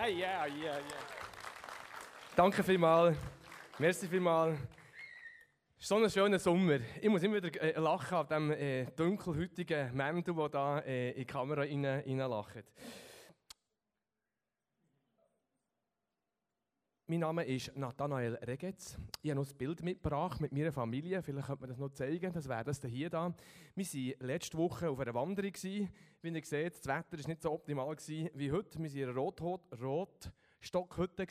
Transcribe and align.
Hey, 0.00 0.14
yeah, 0.16 0.46
yeah, 0.46 0.78
yeah. 0.78 1.02
Danke 2.36 2.62
vielmals. 2.62 3.16
Merci 3.80 4.06
vielmals. 4.06 4.56
So 5.76 5.96
ein 5.96 6.08
schöner 6.08 6.38
Sommer. 6.38 6.78
Ich 7.02 7.08
muss 7.08 7.24
immer 7.24 7.42
wieder 7.42 7.60
äh, 7.60 7.76
lachen 7.80 8.16
auf 8.16 8.28
dem 8.28 8.52
äh, 8.52 8.84
dunkelhäutigen 8.94 9.92
Mäntel, 9.96 10.36
der 10.36 10.48
da 10.50 10.78
äh, 10.78 11.10
in 11.10 11.16
die 11.16 11.24
Kamera 11.24 11.62
rein, 11.62 11.84
reinlacht. 11.84 12.62
Mein 17.10 17.20
Name 17.20 17.42
ist 17.42 17.74
Nathanael 17.74 18.34
Regetz. 18.34 18.98
Ich 19.22 19.30
habe 19.30 19.40
noch 19.40 19.50
ein 19.50 19.56
Bild 19.56 19.82
mitgebracht 19.82 20.42
mit 20.42 20.52
meiner 20.52 20.70
Familie. 20.70 21.22
Vielleicht 21.22 21.46
könnte 21.46 21.62
man 21.62 21.70
das 21.70 21.78
noch 21.78 21.88
zeigen. 21.94 22.30
Das 22.34 22.46
wäre 22.46 22.64
das 22.64 22.82
hier. 22.82 23.10
Wir 23.10 23.12
waren 23.12 23.34
letzte 24.20 24.58
Woche 24.58 24.90
auf 24.90 25.00
einer 25.00 25.14
Wanderung. 25.14 25.54
Wie 25.54 25.88
ihr 26.22 26.44
seht, 26.44 26.74
das 26.74 26.86
Wetter 26.86 27.18
war 27.18 27.28
nicht 27.28 27.40
so 27.40 27.52
optimal 27.52 27.96
wie 27.96 28.52
heute. 28.52 28.78
Wir 28.78 29.14
waren 29.16 29.32
in 29.40 29.78
einer 29.78 29.80
Rotstockhütte. 29.80 31.22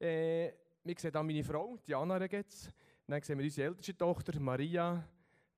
Äh, 0.00 0.52
wir 0.82 0.94
sehen 0.98 1.12
hier 1.12 1.22
meine 1.22 1.44
Frau, 1.44 1.76
Diana 1.86 2.16
Regetz. 2.16 2.68
Dann 3.06 3.22
sehen 3.22 3.38
wir 3.38 3.44
unsere 3.44 3.68
älteste 3.68 3.96
Tochter, 3.96 4.40
Maria, 4.40 5.08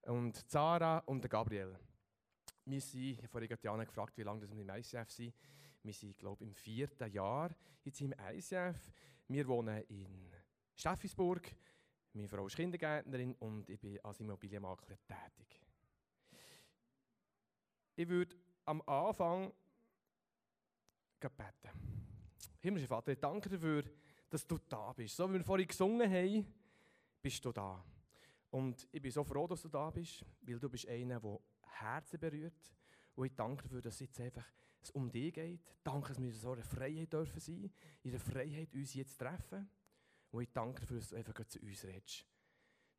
und 0.02 0.36
Zara 0.50 0.98
und 1.06 1.30
Gabriel. 1.30 1.78
Wir 2.66 2.80
sind, 2.82 3.26
vorhin 3.26 3.56
Diana 3.62 3.84
gefragt, 3.84 4.18
wie 4.18 4.22
lange 4.22 4.42
wir 4.42 4.60
im 4.60 4.68
ICF 4.68 5.10
sind. 5.10 5.32
Wir 5.82 5.94
sind, 5.94 6.18
glaube 6.18 6.44
ich, 6.44 6.50
im 6.50 6.54
vierten 6.54 7.10
Jahr 7.10 7.48
jetzt 7.82 8.02
im 8.02 8.12
ICF. 8.34 8.92
Wir 9.30 9.46
wohnen 9.46 9.84
in 9.84 10.28
Steffisburg. 10.74 11.54
Meine 12.14 12.26
Frau 12.26 12.48
ist 12.48 12.56
Kindergärtnerin 12.56 13.32
und 13.34 13.70
ich 13.70 13.78
bin 13.78 14.00
als 14.00 14.18
Immobilienmakler 14.18 14.96
tätig. 15.06 15.60
Ich 17.94 18.08
würde 18.08 18.34
am 18.64 18.82
Anfang 18.82 19.52
beten. 21.20 21.70
Himmlischer 22.58 22.88
Vater, 22.88 23.12
ich 23.12 23.20
danke 23.20 23.48
dafür, 23.48 23.84
dass 24.28 24.44
du 24.44 24.58
da 24.68 24.92
bist. 24.94 25.14
So 25.14 25.28
wie 25.28 25.34
wir 25.34 25.44
vorhin 25.44 25.68
gesungen 25.68 26.10
haben, 26.10 26.52
bist 27.22 27.44
du 27.44 27.52
da. 27.52 27.84
Und 28.50 28.88
ich 28.90 29.00
bin 29.00 29.12
so 29.12 29.22
froh, 29.22 29.46
dass 29.46 29.62
du 29.62 29.68
da 29.68 29.90
bist, 29.90 30.24
weil 30.40 30.58
du 30.58 30.68
bist 30.68 30.88
einer, 30.88 31.20
der 31.20 31.38
Herzen 31.66 32.18
berührt. 32.18 32.74
Und 33.14 33.26
ich 33.26 33.34
danke 33.36 33.62
dafür, 33.62 33.80
dass 33.80 34.00
jetzt 34.00 34.18
einfach 34.18 34.50
es 34.82 34.90
um 34.90 35.10
dich 35.10 35.32
geht. 35.32 35.60
Danke, 35.82 36.08
dass 36.08 36.20
wir 36.20 36.28
in 36.28 36.32
so 36.32 36.52
einer 36.52 36.62
Freiheit 36.62 37.12
dürfen 37.12 37.40
sein, 37.40 37.70
in 38.02 38.10
der 38.10 38.20
Freiheit 38.20 38.74
uns 38.74 38.94
jetzt 38.94 39.18
treffen. 39.18 39.68
Und 40.30 40.42
ich 40.42 40.52
danke 40.52 40.80
dafür, 40.80 40.98
dass 40.98 41.08
du 41.08 41.16
einfach 41.16 41.44
zu 41.46 41.60
uns 41.60 41.84
redest. 41.84 42.26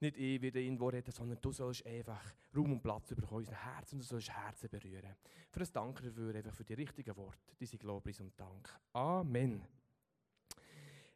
Nicht 0.01 0.17
ich 0.17 0.41
wieder 0.41 0.59
irgendwo 0.59 0.87
reden, 0.87 1.11
sondern 1.11 1.39
du 1.39 1.51
sollst 1.51 1.85
einfach 1.85 2.33
Raum 2.55 2.71
und 2.71 2.81
Platz 2.81 3.11
in 3.11 3.19
unserem 3.23 3.55
Herzen 3.55 3.95
und 3.95 4.01
du 4.01 4.07
sollst 4.07 4.31
Herzen 4.31 4.67
berühren. 4.69 5.15
Für 5.51 5.59
das 5.59 5.71
Danke 5.71 6.03
dafür, 6.03 6.33
einfach 6.33 6.53
für 6.53 6.63
die 6.63 6.73
richtigen 6.73 7.15
Worte, 7.15 7.55
diese 7.59 7.77
Lobpreis 7.77 8.19
und 8.19 8.37
Dank. 8.39 8.67
Amen. 8.93 9.61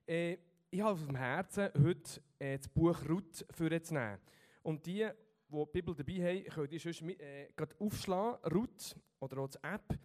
Äh, 0.06 0.38
ich 0.70 0.82
habe 0.82 0.92
auf 0.92 1.06
dem 1.06 1.16
Herzen, 1.16 1.70
heute 1.84 2.22
äh, 2.38 2.58
das 2.58 2.68
Buch 2.68 2.98
Ruth 3.10 3.46
vorzunehmen. 3.50 4.20
Und 4.62 4.86
die, 4.86 5.10
die 5.48 5.66
die 5.66 5.72
Bibel 5.72 5.96
dabei 5.96 6.14
haben, 6.14 6.44
können 6.44 6.70
die 6.70 6.78
sonst 6.78 7.02
äh, 7.02 7.50
aufschlagen, 7.80 8.52
Ruth 8.52 8.96
oder 9.20 9.40
auch 9.40 9.50
die 9.50 9.58
App. 9.64 9.98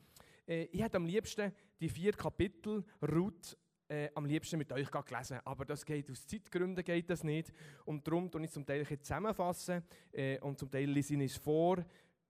Äh, 0.51 0.65
ich 0.73 0.83
hätte 0.83 0.97
am 0.97 1.07
liebsten 1.07 1.53
die 1.81 1.89
vier 1.89 2.13
Kapitel 2.13 2.85
Ruth 3.01 3.57
äh, 3.89 4.11
am 4.15 4.27
liebsten 4.27 4.59
mit 4.59 4.73
euch 4.73 4.91
gelesen, 4.91 5.39
aber 5.45 5.65
das 5.65 5.85
geht 5.85 6.11
aus 6.11 6.27
Zeitgründen 6.27 6.85
geht 6.85 7.09
das 7.09 7.25
nicht 7.25 7.53
und 7.85 8.07
darum 8.07 8.31
tue 8.31 8.45
ich 8.45 8.51
zum 8.51 8.67
Teil 8.67 8.85
zusammenfassen 8.87 9.83
äh, 10.13 10.39
und 10.41 10.59
zum 10.59 10.71
Teil 10.71 10.91
lese 10.91 11.15
ich 11.15 11.33
es 11.33 11.37
vor. 11.37 11.85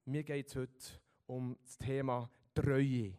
Mir 0.04 0.22
geht 0.22 0.48
es 0.48 0.56
heute 0.56 1.00
um 1.26 1.56
das 1.62 1.78
Thema 1.78 2.30
Treue. 2.54 3.14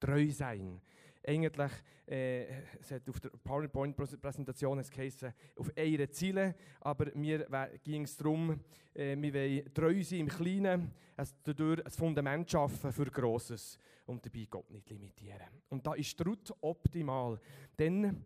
Treu 0.00 0.30
sein 0.30 0.80
eigentlich, 1.24 1.72
äh, 2.06 2.62
es 2.80 2.90
hat 2.90 3.08
auf 3.08 3.20
der 3.20 3.30
PowerPoint-Präsentation 3.30 4.82
geheißen, 4.82 5.32
auf 5.56 5.70
eine 5.76 6.10
Ziele, 6.10 6.54
aber 6.80 7.14
mir 7.14 7.46
ging 7.82 8.04
es 8.04 8.16
darum, 8.16 8.60
äh, 8.94 9.16
wir 9.16 9.34
wollen 9.34 9.74
treu 9.74 10.02
sein 10.02 10.20
im 10.20 10.28
Kleinen, 10.28 10.92
also 11.16 11.34
dadurch 11.44 11.84
ein 11.84 11.92
Fundament 11.92 12.50
schaffen 12.50 12.92
für 12.92 13.06
Grosses 13.06 13.78
und 14.06 14.24
dabei 14.24 14.46
Gott 14.50 14.70
nicht 14.70 14.90
limitieren. 14.90 15.48
Und 15.68 15.86
da 15.86 15.94
ist 15.94 16.24
Ruth 16.26 16.52
optimal, 16.60 17.40
denn 17.78 18.24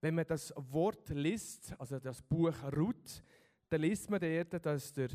wenn 0.00 0.14
man 0.14 0.26
das 0.26 0.52
Wort 0.56 1.10
liest, 1.10 1.74
also 1.78 1.98
das 1.98 2.22
Buch 2.22 2.54
Ruth, 2.74 3.22
dann 3.68 3.82
liest 3.82 4.08
man 4.08 4.20
dort, 4.20 4.64
dass 4.64 4.92
der 4.94 5.10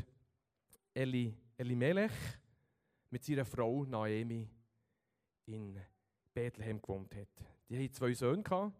Eli, 0.94 1.34
Elimelech 1.56 2.12
mit 3.10 3.24
seiner 3.24 3.44
Frau 3.44 3.84
Naomi 3.84 4.48
in 5.46 5.78
Bethlehem 6.36 6.82
gewohnt 6.82 7.14
hat. 7.14 7.28
Die 7.66 7.78
hatten 7.78 7.92
zwei 7.94 8.12
Söhne, 8.12 8.72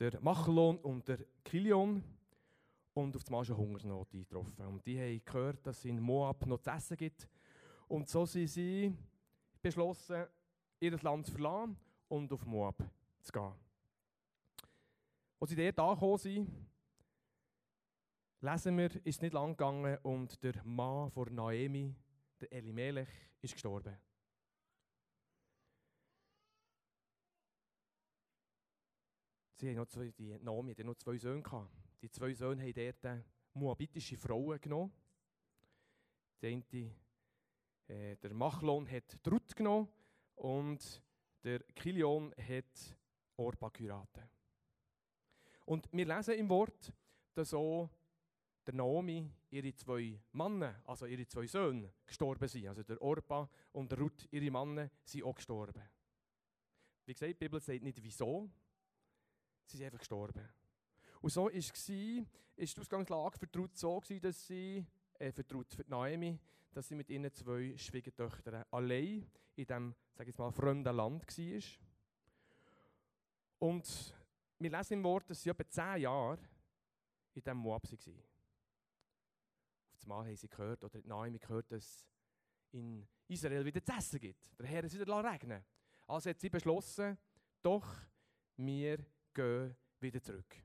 der 0.00 0.20
Machelon 0.20 0.78
und 0.78 1.06
der 1.06 1.18
Kilion. 1.44 2.02
Und 2.92 3.14
auf 3.14 3.26
einmal 3.26 3.44
eine 3.44 3.56
Hungersnot 3.56 4.12
eingetroffen. 4.14 4.66
Und 4.66 4.86
die 4.86 4.98
haben 4.98 5.22
gehört, 5.24 5.66
dass 5.66 5.78
es 5.78 5.84
in 5.84 6.00
Moab 6.00 6.44
noch 6.46 6.58
zu 6.58 6.70
essen 6.70 6.96
gibt. 6.96 7.28
Und 7.88 8.08
so 8.08 8.24
sind 8.24 8.48
sie 8.48 8.92
beschlossen, 9.60 10.24
ihr 10.80 10.98
Land 11.02 11.26
zu 11.26 11.32
verlassen 11.32 11.76
und 12.08 12.32
auf 12.32 12.44
Moab 12.46 12.82
zu 13.20 13.32
gehen. 13.32 13.52
Als 15.38 15.50
sie 15.50 15.56
dort 15.56 15.78
angekommen 15.78 16.18
sind, 16.18 16.50
lesen 18.40 18.78
wir, 18.78 18.96
ist 18.96 19.16
es 19.16 19.20
nicht 19.20 19.34
lang 19.34 19.50
gegangen 19.50 19.98
und 20.02 20.42
der 20.42 20.64
Mann 20.64 21.10
von 21.10 21.34
Naomi, 21.34 21.94
der 22.40 22.52
Elimelech, 22.52 23.08
ist 23.42 23.52
gestorben. 23.52 23.96
Sie 29.58 29.70
haben 29.70 29.76
noch 29.76 29.86
zwei, 29.86 30.10
die 30.10 30.38
Naomi 30.38 30.72
hatte 30.72 30.84
noch 30.84 30.96
zwei 30.96 31.16
Söhne. 31.16 31.42
Gehabt. 31.42 31.70
Die 32.02 32.10
zwei 32.10 32.34
Söhne 32.34 32.62
haben 32.62 32.74
dort 33.02 33.24
moabitische 33.54 34.18
Frauen 34.18 34.60
genommen. 34.60 34.92
Der 36.42 36.50
eine, 36.50 36.94
äh, 37.88 38.16
der 38.16 38.34
Machlon 38.34 38.86
hat 38.90 39.18
Ruth 39.26 39.56
genommen 39.56 39.88
und 40.34 41.02
der 41.42 41.60
Kilion 41.74 42.34
hat 42.36 42.98
Orpa 43.36 43.70
geheiratet. 43.70 44.28
Und 45.64 45.88
wir 45.90 46.04
lesen 46.04 46.34
im 46.34 46.50
Wort, 46.50 46.92
dass 47.32 47.54
auch 47.54 47.88
der 48.66 48.74
Naomi 48.74 49.30
ihre 49.48 49.74
zwei 49.74 50.20
Männer, 50.32 50.82
also 50.84 51.06
ihre 51.06 51.26
zwei 51.26 51.46
Söhne, 51.46 51.94
gestorben 52.04 52.46
sind. 52.46 52.68
Also 52.68 52.82
der 52.82 53.00
Orpa 53.00 53.48
und 53.72 53.90
der 53.90 54.00
Ruth, 54.00 54.28
ihre 54.30 54.50
Männer, 54.50 54.90
sind 55.02 55.24
auch 55.24 55.34
gestorben. 55.34 55.82
Wie 57.06 57.14
gesagt, 57.14 57.30
die 57.30 57.34
Bibel 57.34 57.60
sagt 57.60 57.82
nicht 57.82 58.02
wieso, 58.02 58.50
Sie 59.66 59.76
sind 59.76 59.86
einfach 59.86 59.98
gestorben. 59.98 60.48
Und 61.20 61.30
so 61.30 61.44
war 61.44 61.54
es, 61.54 61.68
ist 61.68 61.88
die 61.88 62.80
Ausgangslage 62.80 63.38
für 63.38 63.58
Ruth 63.58 63.76
so, 63.76 64.00
gewesen, 64.00 64.22
dass 64.22 64.46
sie, 64.46 64.86
äh, 65.18 65.32
für, 65.32 65.44
Ruth, 65.52 65.74
für 65.74 65.84
Naomi, 65.88 66.38
dass 66.72 66.88
sie 66.88 66.94
mit 66.94 67.10
ihren 67.10 67.32
zwei 67.32 67.76
Schwiegertöchtern 67.76 68.64
allein 68.70 69.26
in 69.56 69.66
diesem, 69.66 69.94
sage 70.14 70.30
ich 70.30 70.38
mal, 70.38 70.52
fremden 70.52 70.94
Land 70.94 71.26
war. 71.26 71.62
Und 73.58 74.14
wir 74.58 74.70
lesen 74.70 74.94
im 74.94 75.04
Wort, 75.04 75.28
dass 75.28 75.42
sie 75.42 75.50
etwa 75.50 75.68
zehn 75.68 76.02
Jahre 76.02 76.38
in 77.34 77.42
diesem 77.42 77.58
Moab 77.58 77.90
waren. 77.90 78.22
Auf 79.94 80.02
einmal 80.02 80.26
haben 80.26 80.36
sie 80.36 80.48
gehört, 80.48 80.84
oder 80.84 81.00
Naomi 81.04 81.38
gehört, 81.38 81.72
dass 81.72 81.84
es 81.84 82.06
in 82.72 83.06
Israel 83.28 83.64
wieder 83.64 83.82
zu 83.82 83.92
essen 83.92 84.20
gibt. 84.20 84.58
Der 84.58 84.66
Herr 84.66 84.84
ist 84.84 84.98
wieder 84.98 85.24
regnen 85.24 85.64
Also 86.06 86.30
hat 86.30 86.40
sie 86.40 86.50
beschlossen, 86.50 87.18
doch, 87.62 87.86
wir 88.56 89.04
gehen 89.36 89.76
wieder 90.00 90.22
zurück. 90.22 90.56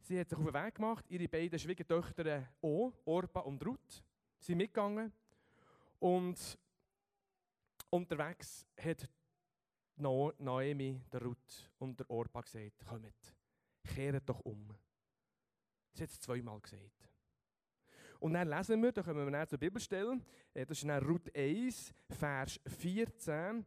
Sie 0.00 0.18
hat 0.18 0.28
sich 0.28 0.38
auf 0.38 0.44
den 0.44 0.54
Weg 0.54 0.74
gemacht, 0.74 1.04
ihre 1.08 1.28
beiden 1.28 1.58
Schwiegertöchter 1.58 2.48
auch, 2.62 2.92
Orpa 3.04 3.40
und 3.40 3.64
Ruth, 3.64 4.02
sind 4.38 4.58
mitgegangen. 4.58 5.12
Und 5.98 6.58
unterwegs 7.90 8.66
hat 8.78 9.08
Naomi, 9.96 11.00
der 11.12 11.22
Ruth 11.22 11.70
und 11.78 12.00
der 12.00 12.10
Orpa 12.10 12.40
gesagt, 12.40 12.84
kommt, 12.86 13.36
kehrt 13.84 14.28
doch 14.28 14.40
um. 14.40 14.74
Sie 15.92 16.02
hat 16.02 16.10
es 16.10 16.20
zweimal 16.20 16.60
gesagt. 16.60 17.08
Und 18.18 18.34
dann 18.34 18.48
lesen 18.48 18.82
wir, 18.82 18.92
da 18.92 19.02
kommen 19.02 19.24
wir 19.24 19.30
dann 19.30 19.48
zur 19.48 19.58
Bibelstelle, 19.58 20.20
äh, 20.52 20.66
das 20.66 20.78
ist 20.78 20.88
dann 20.88 21.02
Ruth 21.04 21.34
1, 21.34 21.94
Vers 22.10 22.60
14 22.66 23.64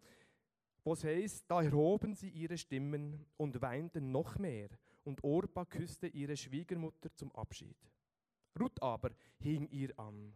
wo 0.84 0.94
es 0.94 1.04
heißt, 1.04 1.46
da 1.50 1.62
erhoben 1.62 2.14
sie 2.14 2.30
ihre 2.30 2.58
Stimmen 2.58 3.26
und 3.38 3.62
weinten 3.62 4.12
noch 4.12 4.38
mehr, 4.38 4.70
und 5.04 5.24
Orpa 5.24 5.66
küsste 5.66 6.08
ihre 6.08 6.38
Schwiegermutter 6.38 7.14
zum 7.14 7.32
Abschied. 7.34 7.78
Ruth 8.60 8.82
aber 8.82 9.12
hing 9.40 9.68
ihr 9.70 9.98
an. 10.00 10.36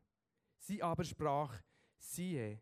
Sie 0.57 0.81
aber 0.81 1.03
sprach, 1.03 1.61
siehe, 1.99 2.59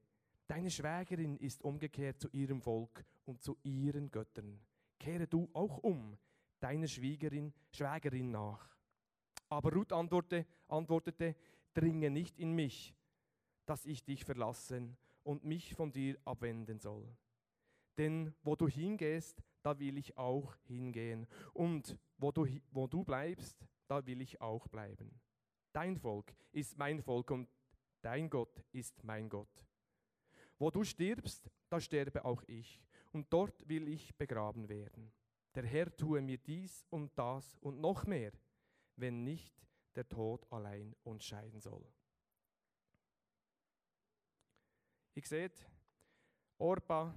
deine 0.47 0.69
Schwägerin 0.69 1.37
ist 1.37 1.63
umgekehrt 1.63 2.19
zu 2.19 2.29
ihrem 2.29 2.61
Volk 2.61 3.05
und 3.25 3.41
zu 3.41 3.57
ihren 3.63 4.11
Göttern. 4.11 4.59
Kehre 4.99 5.27
du 5.27 5.49
auch 5.53 5.79
um, 5.79 6.17
deiner 6.59 6.87
Schwiegerin, 6.87 7.53
Schwägerin 7.71 8.31
nach. 8.31 8.77
Aber 9.49 9.71
Ruth 9.71 9.93
antwortete, 9.93 10.45
antwortete, 10.67 11.35
dringe 11.73 12.09
nicht 12.09 12.37
in 12.39 12.53
mich, 12.53 12.95
dass 13.65 13.85
ich 13.85 14.03
dich 14.03 14.23
verlassen 14.23 14.97
und 15.23 15.43
mich 15.43 15.73
von 15.73 15.91
dir 15.91 16.17
abwenden 16.25 16.79
soll. 16.79 17.07
Denn 17.97 18.33
wo 18.43 18.55
du 18.55 18.67
hingehst, 18.67 19.41
da 19.61 19.79
will 19.79 19.97
ich 19.97 20.17
auch 20.17 20.55
hingehen. 20.63 21.27
Und 21.53 21.97
wo 22.17 22.31
du, 22.31 22.47
wo 22.71 22.87
du 22.87 23.03
bleibst, 23.03 23.65
da 23.87 24.05
will 24.05 24.21
ich 24.21 24.41
auch 24.41 24.67
bleiben. 24.67 25.19
Dein 25.71 25.97
Volk 25.97 26.33
ist 26.51 26.77
mein 26.77 27.01
Volk 27.01 27.31
und 27.31 27.49
dein 28.01 28.29
Gott 28.29 28.63
ist 28.71 29.03
mein 29.03 29.29
Gott. 29.29 29.65
Wo 30.57 30.71
du 30.71 30.83
stirbst, 30.83 31.49
da 31.69 31.79
sterbe 31.79 32.23
auch 32.23 32.43
ich, 32.47 32.81
und 33.11 33.31
dort 33.31 33.67
will 33.67 33.87
ich 33.87 34.15
begraben 34.15 34.69
werden. 34.69 35.11
Der 35.53 35.65
Herr 35.65 35.95
tue 35.95 36.21
mir 36.21 36.37
dies 36.37 36.85
und 36.89 37.17
das 37.17 37.57
und 37.57 37.79
noch 37.79 38.05
mehr, 38.05 38.31
wenn 38.97 39.23
nicht 39.23 39.65
der 39.95 40.07
Tod 40.07 40.45
allein 40.51 40.93
uns 41.03 41.25
scheiden 41.25 41.61
soll. 41.61 41.85
Ich 45.13 45.27
sehe, 45.27 45.51
Orpa 46.57 47.15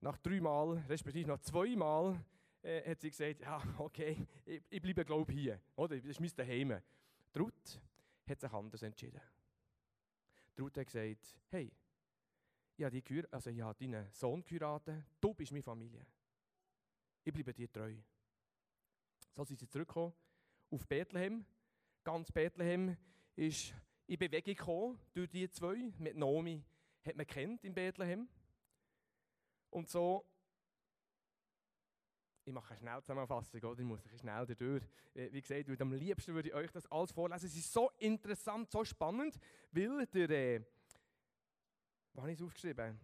nach 0.00 0.18
dreimal, 0.18 0.84
respektive 0.88 1.28
nach 1.28 1.40
zweimal, 1.40 2.22
äh, 2.62 2.90
hat 2.90 3.00
sie 3.00 3.10
gesagt, 3.10 3.40
ja, 3.40 3.62
okay, 3.78 4.26
ich, 4.44 4.62
ich 4.68 4.82
bleibe, 4.82 5.04
glaube 5.04 5.32
hier. 5.32 5.60
Oder? 5.76 5.96
Das 5.96 6.06
ist 6.06 6.20
mein 6.20 6.30
Daheim. 6.36 6.80
Ruth 7.36 7.80
hat 8.26 8.40
sich 8.40 8.52
anders 8.52 8.82
entschieden. 8.82 9.20
Ruth 10.58 10.76
hat 10.76 10.86
gesagt, 10.86 11.38
hey, 11.50 11.70
ich 12.76 12.84
habe, 12.84 13.00
die, 13.00 13.24
also 13.30 13.50
ich 13.50 13.60
habe 13.60 13.78
deinen 13.78 14.10
Sohn 14.12 14.44
geheiratet, 14.44 15.04
du 15.20 15.32
bist 15.34 15.52
meine 15.52 15.62
Familie. 15.62 16.04
Ich 17.24 17.32
bleibe 17.32 17.54
dir 17.54 17.70
treu. 17.72 17.94
So 19.34 19.44
sind 19.44 19.58
sie 19.58 19.68
zurückgekommen 19.68 20.12
auf 20.70 20.86
Bethlehem. 20.86 21.44
Ganz 22.04 22.30
Bethlehem 22.30 22.96
ist 23.34 23.74
in 24.06 24.18
Bewegung 24.18 24.54
gekommen 24.54 24.98
durch 25.14 25.28
die 25.28 25.50
zwei. 25.50 25.92
Mit 25.98 26.16
Naomi 26.16 26.62
hat 27.04 27.16
man 27.16 27.26
kennt 27.26 27.64
in 27.64 27.74
Bethlehem. 27.74 28.28
Und 29.76 29.90
so, 29.90 30.24
ich 32.46 32.52
mache 32.54 32.70
eine 32.70 32.78
Schnellzusammenfassung, 32.78 33.62
oder? 33.62 33.78
Ich 33.78 33.84
muss 33.84 34.00
ein 34.06 34.18
schnell 34.18 34.46
durch. 34.46 34.82
Äh, 35.12 35.30
wie 35.30 35.42
gesagt, 35.42 35.68
am 35.82 35.92
liebsten 35.92 36.32
würde 36.32 36.48
ich 36.48 36.54
euch 36.54 36.72
das 36.72 36.90
alles 36.90 37.12
vorlesen. 37.12 37.44
Es 37.44 37.54
ist 37.54 37.70
so 37.70 37.90
interessant, 37.98 38.70
so 38.70 38.82
spannend, 38.86 39.38
weil 39.72 40.06
der, 40.06 40.30
äh, 40.30 40.62
wo 42.14 42.22
habe 42.22 42.32
ich 42.32 42.40
es 42.40 42.46
aufgeschrieben? 42.46 42.98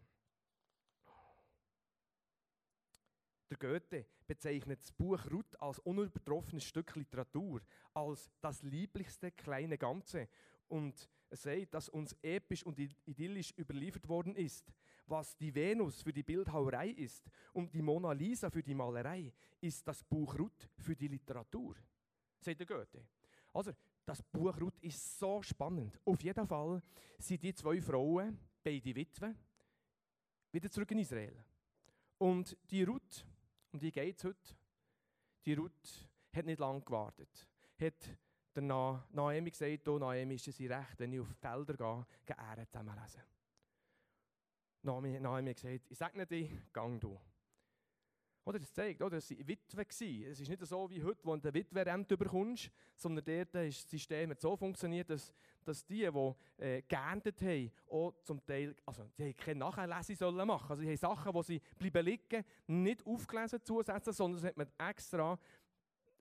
Der 3.50 3.58
Goethe 3.58 4.06
bezeichnet 4.26 4.80
das 4.80 4.92
Buch 4.92 5.20
Ruth 5.30 5.60
als 5.60 5.78
unübertroffenes 5.80 6.64
Stück 6.64 6.96
Literatur, 6.96 7.60
als 7.92 8.30
das 8.40 8.62
lieblichste 8.62 9.30
kleine 9.30 9.76
Ganze. 9.76 10.26
Und 10.68 11.06
er 11.28 11.36
sagt, 11.36 11.74
dass 11.74 11.90
uns 11.90 12.16
episch 12.22 12.64
und 12.64 12.78
idyllisch 12.78 13.52
überliefert 13.58 14.08
worden 14.08 14.34
ist. 14.36 14.72
Was 15.06 15.36
die 15.36 15.54
Venus 15.54 16.02
für 16.02 16.12
die 16.12 16.22
Bildhauerei 16.22 16.88
ist 16.90 17.30
und 17.52 17.72
die 17.72 17.82
Mona 17.82 18.12
Lisa 18.12 18.50
für 18.50 18.62
die 18.62 18.74
Malerei, 18.74 19.32
ist 19.60 19.86
das 19.86 20.02
Buch 20.04 20.38
Ruth 20.38 20.68
für 20.78 20.96
die 20.96 21.08
Literatur, 21.08 21.76
sagt 22.40 22.60
der 22.60 22.66
Goethe. 22.66 23.04
Also, 23.52 23.72
das 24.04 24.22
Buch 24.22 24.58
Ruth 24.60 24.78
ist 24.80 25.18
so 25.18 25.42
spannend. 25.42 26.00
Auf 26.04 26.22
jeden 26.22 26.46
Fall 26.46 26.82
sind 27.18 27.42
die 27.42 27.54
zwei 27.54 27.80
Frauen, 27.80 28.38
beide 28.62 28.94
Witwen, 28.94 29.36
wieder 30.50 30.70
zurück 30.70 30.90
in 30.90 30.98
Israel. 30.98 31.44
Und 32.18 32.56
die 32.70 32.82
Ruth, 32.82 33.24
um 33.72 33.78
die 33.78 33.92
geht 33.92 34.18
es 34.18 34.24
heute. 34.24 34.54
Die 35.44 35.54
Ruth 35.54 36.08
hat 36.32 36.46
nicht 36.46 36.58
lange 36.58 36.80
gewartet. 36.82 37.48
Hat 37.80 38.18
der 38.54 38.62
Na 38.62 39.06
Naomi 39.10 39.50
gesagt, 39.50 39.88
oh, 39.88 39.98
Naomi 39.98 40.34
ist 40.34 40.48
es 40.48 40.60
recht, 40.60 40.98
wenn 40.98 41.12
ich 41.12 41.20
auf 41.20 41.32
die 41.32 41.40
Felder 41.40 41.74
gehe, 41.74 42.06
gehe 42.26 42.36
Ähren 42.36 42.66
zusammenlesen. 42.66 43.22
Naomi, 44.82 45.54
gesagt, 45.54 45.90
ich 45.90 45.98
sage 45.98 46.26
dir, 46.26 46.48
gang 46.72 47.00
du. 47.00 47.18
Oder 48.44 48.58
das 48.58 48.72
zeigt, 48.72 49.00
oder, 49.00 49.16
dass 49.16 49.28
sie 49.28 49.46
Witwe. 49.46 49.86
Es 49.88 50.40
ist 50.40 50.48
nicht 50.48 50.66
so 50.66 50.90
wie 50.90 51.02
heute, 51.02 51.20
wo 51.22 51.36
du 51.36 51.48
eine 51.48 51.54
Witwerrente 51.54 52.16
bekommst, 52.16 52.70
sondern 52.96 53.24
dort 53.24 53.54
ist 53.66 53.84
das 53.84 53.90
System 53.90 54.34
so 54.36 54.56
funktioniert, 54.56 55.10
dass, 55.10 55.32
dass 55.64 55.86
die, 55.86 56.10
die 56.10 56.62
äh, 56.64 56.82
geerntet 56.82 57.40
haben, 57.40 57.70
auch 57.88 58.14
zum 58.24 58.44
Teil, 58.44 58.74
also 58.84 59.08
die 59.16 59.26
haben 59.26 59.36
keine 59.36 59.60
Nachlese 59.60 60.16
sollen 60.16 60.46
machen. 60.46 60.70
Also 60.70 60.82
die 60.82 60.88
haben 60.88 60.96
Sachen, 60.96 61.32
die 61.32 61.42
sie 61.42 61.62
bleiben 61.78 62.04
liegen, 62.04 62.44
nicht 62.66 63.06
aufgelesen 63.06 63.60
zusätzlich, 63.62 64.16
sondern 64.16 64.40
das 64.40 64.48
hat 64.48 64.56
man 64.56 64.68
extra 64.88 65.38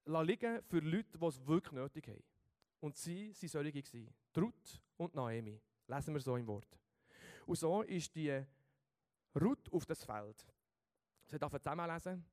liegen 0.06 0.62
für 0.64 0.80
Leute, 0.80 1.18
die 1.18 1.26
es 1.26 1.48
wirklich 1.48 1.74
nötig 1.74 2.08
haben. 2.08 2.24
Und 2.82 2.98
sie 2.98 3.30
waren 3.30 3.50
solche. 3.50 4.08
Ruth 4.38 4.82
und 4.98 5.16
Naomi. 5.16 5.60
Lesen 5.88 6.14
wir 6.14 6.22
so 6.22 6.36
im 6.36 6.46
Wort. 6.46 6.81
Und 7.46 7.56
so 7.56 7.82
ist 7.82 8.16
die 8.16 8.44
Ruth 9.40 9.72
auf 9.72 9.86
das 9.86 10.04
Feld. 10.04 10.46
Sie 11.26 11.40
darf 11.40 11.54
zusammenlesen 11.54 12.26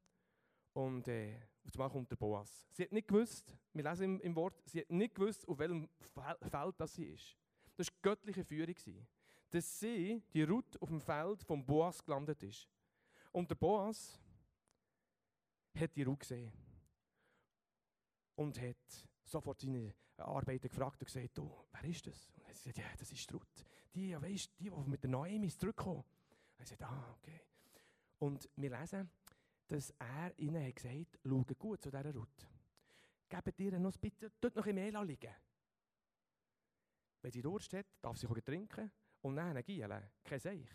und 0.73 1.07
äh, 1.09 1.35
kommt 1.75 2.11
der 2.11 2.17
Boas. 2.17 2.67
Sie 2.71 2.83
hat 2.85 2.93
nicht 2.93 3.09
gewusst, 3.09 3.57
wir 3.73 3.85
lesen 3.85 4.05
im, 4.05 4.21
im, 4.21 4.37
Wort, 4.37 4.61
sie 4.67 4.81
hat 4.81 4.91
nicht 4.91 5.15
gewusst, 5.15 5.47
auf 5.47 5.59
welchem 5.59 5.89
Feld 6.01 6.75
das 6.79 6.95
sie 6.95 7.07
ist. 7.07 7.37
Das 7.77 7.89
war 7.89 7.95
göttliche 8.03 8.45
Führung. 8.45 8.75
Dass 9.51 9.81
sie, 9.81 10.23
die 10.35 10.43
Ruth, 10.43 10.81
auf 10.83 10.89
dem 10.89 11.01
Feld 11.01 11.43
vom 11.43 11.65
Boas 11.65 12.05
gelandet 12.05 12.43
ist. 12.43 12.69
Und 13.33 13.49
der 13.49 13.55
Boas 13.55 14.21
hat 15.75 15.95
die 15.97 16.03
Ruth 16.03 16.21
gesehen. 16.21 16.53
Und 18.35 18.61
hat 18.61 18.77
sofort 19.25 19.61
seine 19.61 19.95
Arbeiter 20.17 20.69
gefragt 20.69 21.01
und 21.01 21.07
gesagt, 21.07 21.39
oh, 21.39 21.67
wer 21.73 21.85
ist 21.85 22.07
das? 22.07 22.31
Und 22.35 22.43
er 22.43 22.49
hat 22.49 22.55
gesagt, 22.57 22.79
ja, 22.79 22.85
das 22.99 23.13
ist 23.13 23.33
Ruth. 23.33 23.65
Die, 23.95 24.21
weißt, 24.21 24.53
die, 24.59 24.71
die 24.71 24.91
mit 24.91 25.03
der 25.03 25.11
Naomi 25.11 25.49
zurückkommen. 25.49 26.05
Er 26.59 26.67
sagt, 26.67 26.83
ah, 26.83 27.17
okay. 27.19 27.41
Und 28.19 28.49
wir 28.57 28.71
lesen, 28.71 29.11
dass 29.69 29.91
er 29.99 30.39
ihnen 30.39 30.67
hat 30.67 30.77
gesagt 30.77 30.95
hat, 30.95 31.21
schaut 31.25 31.59
gut 31.59 31.83
zu 31.83 31.91
dieser 31.91 32.15
Ruth. 32.15 32.47
Gebt 33.29 33.61
ihr 33.61 33.79
noch 33.79 33.95
ein 34.03 34.13
dort 34.41 34.57
noch 34.57 34.67
ein 34.67 34.75
Mehl 34.75 35.05
liegen. 35.05 35.35
Wenn 37.21 37.33
sie 37.33 37.43
Durst 37.43 37.73
hat, 37.75 37.87
darf 38.01 38.17
sie 38.17 38.27
trinken 38.27 38.91
und 39.23 39.37
dann 39.37 39.63
gehen. 39.65 39.93
Kein 40.25 40.41
Seich. 40.41 40.69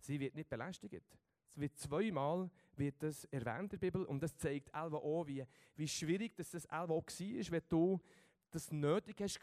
Sie 0.00 0.18
wird 0.18 0.34
nicht 0.34 0.48
belästigt. 0.48 1.04
Es 1.48 1.58
wird 1.58 1.76
zweimal 1.78 2.50
wird 2.76 3.02
das 3.02 3.24
erwähnt 3.24 3.72
in 3.72 3.78
der 3.80 3.90
Bibel 3.90 4.04
und 4.04 4.22
das 4.22 4.36
zeigt 4.36 4.72
auch, 4.74 5.26
wie, 5.26 5.44
wie 5.76 5.88
schwierig 5.88 6.34
das, 6.36 6.50
das 6.50 6.68
auch 6.70 6.88
war, 6.88 7.02
wenn 7.08 7.62
du 7.68 8.00
das 8.50 8.70
nötig 8.70 9.20
hast, 9.20 9.40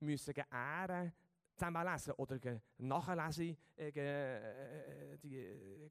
müssen 0.00 0.34
Ehren 0.50 1.12
zusammenlesen 1.58 2.12
oder 2.14 2.60
nachlesen, 2.78 3.56
äh, 3.76 3.88
äh, 3.88 5.18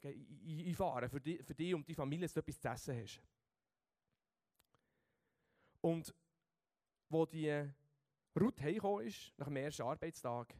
äh, 0.01 0.69
einfahren 0.69 1.09
für 1.09 1.21
dich, 1.21 1.43
für 1.43 1.53
die 1.53 1.73
und 1.73 1.87
die 1.87 1.93
Familie, 1.93 2.25
dass 2.25 2.33
du 2.33 2.39
etwas 2.39 2.59
zu 2.59 2.67
essen 2.69 3.01
hast. 3.01 3.21
Und 5.81 6.13
wo 7.09 7.25
die 7.25 7.69
Ruth 8.39 8.61
heimgekommen 8.61 9.07
ist, 9.07 9.33
nach 9.37 9.47
dem 9.47 9.55
ersten 9.57 9.83
Arbeitstag, 9.83 10.53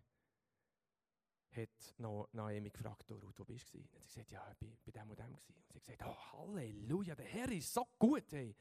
hat 1.52 1.96
Naomi 1.98 2.70
gefragt, 2.70 3.12
Ruth, 3.12 3.40
wo 3.40 3.44
bist 3.46 3.74
du? 3.74 3.80
Und 3.80 4.10
sie 4.10 4.20
gesagt, 4.20 4.32
ja, 4.32 4.56
ich 4.60 4.68
war 4.68 4.78
bei 4.86 4.92
dem 4.92 5.10
und 5.10 5.20
dem. 5.20 5.34
Und 5.34 5.84
sie 5.84 5.92
hat 5.92 6.00
gesagt, 6.00 6.04
oh, 6.06 6.40
Halleluja, 6.40 7.16
der 7.16 7.26
Herr 7.26 7.52
ist 7.52 7.74
so 7.74 7.88
gut. 7.98 8.32
Hey. 8.32 8.56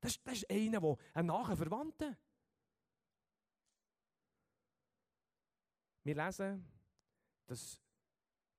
Das, 0.00 0.22
das 0.22 0.34
ist 0.34 0.50
einer, 0.50 0.80
der 0.80 0.96
ein 1.14 1.26
Nachverwandter 1.26 2.16
Wir 6.02 6.14
lesen, 6.14 6.64
dass 7.46 7.80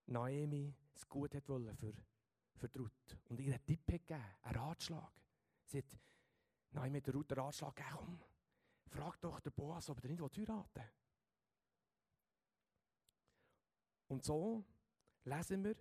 Naomi 0.05 0.75
es 0.93 1.07
gut 1.07 1.33
hat 1.33 1.47
wollen 1.49 1.75
für, 1.75 1.93
für 2.55 2.69
die 2.69 2.77
Ruth 2.77 3.17
und 3.29 3.39
ihr 3.39 3.53
einen 3.53 3.65
Tipp 3.65 3.85
gegeben, 3.87 4.23
einen 4.41 4.55
Ratschlag. 4.55 5.11
Sie 5.65 5.79
hat 5.79 5.85
Naomi 6.71 7.01
der 7.01 7.13
Ruth 7.13 7.31
einen 7.31 7.41
Ratschlag 7.41 7.75
gegeben, 7.75 7.95
komm, 7.97 8.19
frag 8.87 9.19
doch 9.21 9.39
den 9.39 9.53
Boas, 9.53 9.89
ob 9.89 10.03
er 10.03 10.09
nicht 10.09 10.21
heiraten 10.21 10.69
will. 10.75 10.91
Und 14.07 14.23
so 14.23 14.63
lesen 15.23 15.63
wir, 15.63 15.75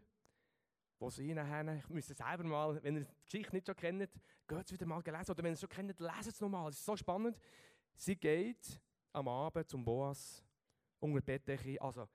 wo 0.99 1.11
sie 1.11 1.35
nachher, 1.35 1.77
ich 1.77 1.89
müsste 1.89 2.15
selber 2.15 2.45
mal, 2.45 2.83
wenn 2.83 2.97
ihr 2.97 3.05
die 3.05 3.25
Geschichte 3.25 3.55
nicht 3.55 3.67
schon 3.67 3.77
kennt, 3.77 4.11
geht 4.47 4.67
es 4.67 4.73
wieder 4.73 4.87
mal 4.87 5.03
gelesen, 5.03 5.33
oder 5.33 5.43
wenn 5.43 5.51
ihr 5.51 5.55
es 5.55 5.61
schon 5.61 5.69
kennt, 5.69 5.99
lesen 5.99 6.29
es 6.29 6.41
nochmal, 6.41 6.71
es 6.71 6.77
ist 6.77 6.85
so 6.85 6.97
spannend. 6.97 7.39
Sie 7.95 8.17
geht 8.17 8.81
am 9.13 9.27
Abend 9.29 9.69
zum 9.69 9.85
Boas 9.85 10.45
unter 11.01 11.21
Bettdecke, 11.21 11.81
also 11.81 12.09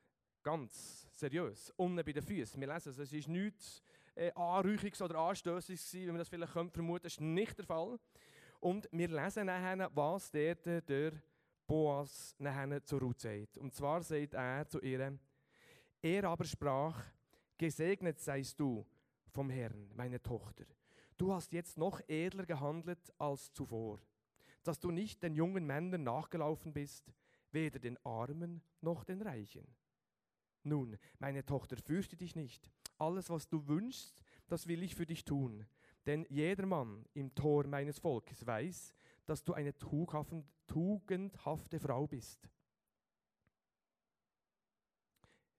ganz 0.43 1.07
seriös, 1.11 1.71
unten 1.75 2.03
bei 2.05 2.13
den 2.13 2.23
Füßen. 2.23 2.59
Wir 2.59 2.71
lesen 2.71 2.89
es, 2.89 2.97
es 2.99 3.13
ist 3.13 3.27
nichts 3.27 3.81
äh, 4.15 4.31
Anräuchiges 4.33 5.01
oder 5.01 5.17
Anstößiges 5.17 5.93
wie 5.93 6.07
man 6.07 6.17
das 6.17 6.29
vielleicht 6.29 6.53
könnte 6.53 6.73
vermuten, 6.73 7.03
das 7.03 7.13
ist 7.13 7.21
nicht 7.21 7.57
der 7.57 7.65
Fall. 7.65 7.99
Und 8.59 8.87
wir 8.91 9.07
lesen 9.09 9.47
nachher, 9.47 9.89
was 9.93 10.31
der, 10.31 10.55
der 10.55 11.13
Boas 11.67 12.35
nachher 12.39 12.83
zu 12.83 12.97
Ruth 12.97 13.19
sagt. 13.19 13.57
Und 13.57 13.73
zwar 13.73 14.01
sagt 14.03 14.33
er 14.33 14.67
zu 14.67 14.79
ihr, 14.81 15.17
er 16.01 16.23
aber 16.25 16.45
sprach, 16.45 17.03
gesegnet 17.57 18.19
seist 18.19 18.59
du 18.59 18.85
vom 19.31 19.49
Herrn, 19.49 19.91
meine 19.95 20.21
Tochter. 20.21 20.65
Du 21.17 21.33
hast 21.33 21.51
jetzt 21.53 21.77
noch 21.77 22.01
edler 22.07 22.45
gehandelt 22.45 22.99
als 23.17 23.51
zuvor, 23.53 23.99
dass 24.63 24.79
du 24.79 24.91
nicht 24.91 25.23
den 25.23 25.33
jungen 25.33 25.65
Männern 25.65 26.03
nachgelaufen 26.03 26.73
bist, 26.73 27.11
weder 27.55 27.79
den 27.79 27.97
Armen 28.05 28.61
noch 28.81 29.03
den 29.03 29.23
Reichen. 29.23 29.65
Nun, 30.61 30.97
meine 31.17 31.43
Tochter, 31.43 31.77
fürchte 31.77 32.15
dich 32.15 32.35
nicht. 32.35 32.69
Alles, 32.99 33.31
was 33.31 33.49
du 33.49 33.67
wünschst, 33.67 34.23
das 34.47 34.67
will 34.67 34.83
ich 34.83 34.93
für 34.93 35.07
dich 35.07 35.25
tun. 35.25 35.65
Denn 36.05 36.27
jeder 36.29 36.67
Mann 36.67 37.03
im 37.15 37.33
Tor 37.33 37.65
meines 37.65 37.97
Volkes 37.97 38.45
weiß, 38.45 38.93
dass 39.25 39.43
du 39.43 39.53
eine 39.53 39.73
tugendhafte 40.67 41.79
Frau 41.79 42.05
bist. 42.05 42.47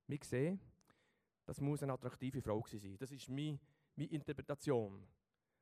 Wir 0.06 0.18
sehen, 0.22 0.60
das 1.44 1.60
muss 1.60 1.82
eine 1.82 1.92
attraktive 1.92 2.40
Frau 2.40 2.64
sein. 2.66 2.96
Das 2.98 3.10
ist 3.10 3.28
meine, 3.28 3.58
meine 3.96 4.10
Interpretation. 4.10 5.04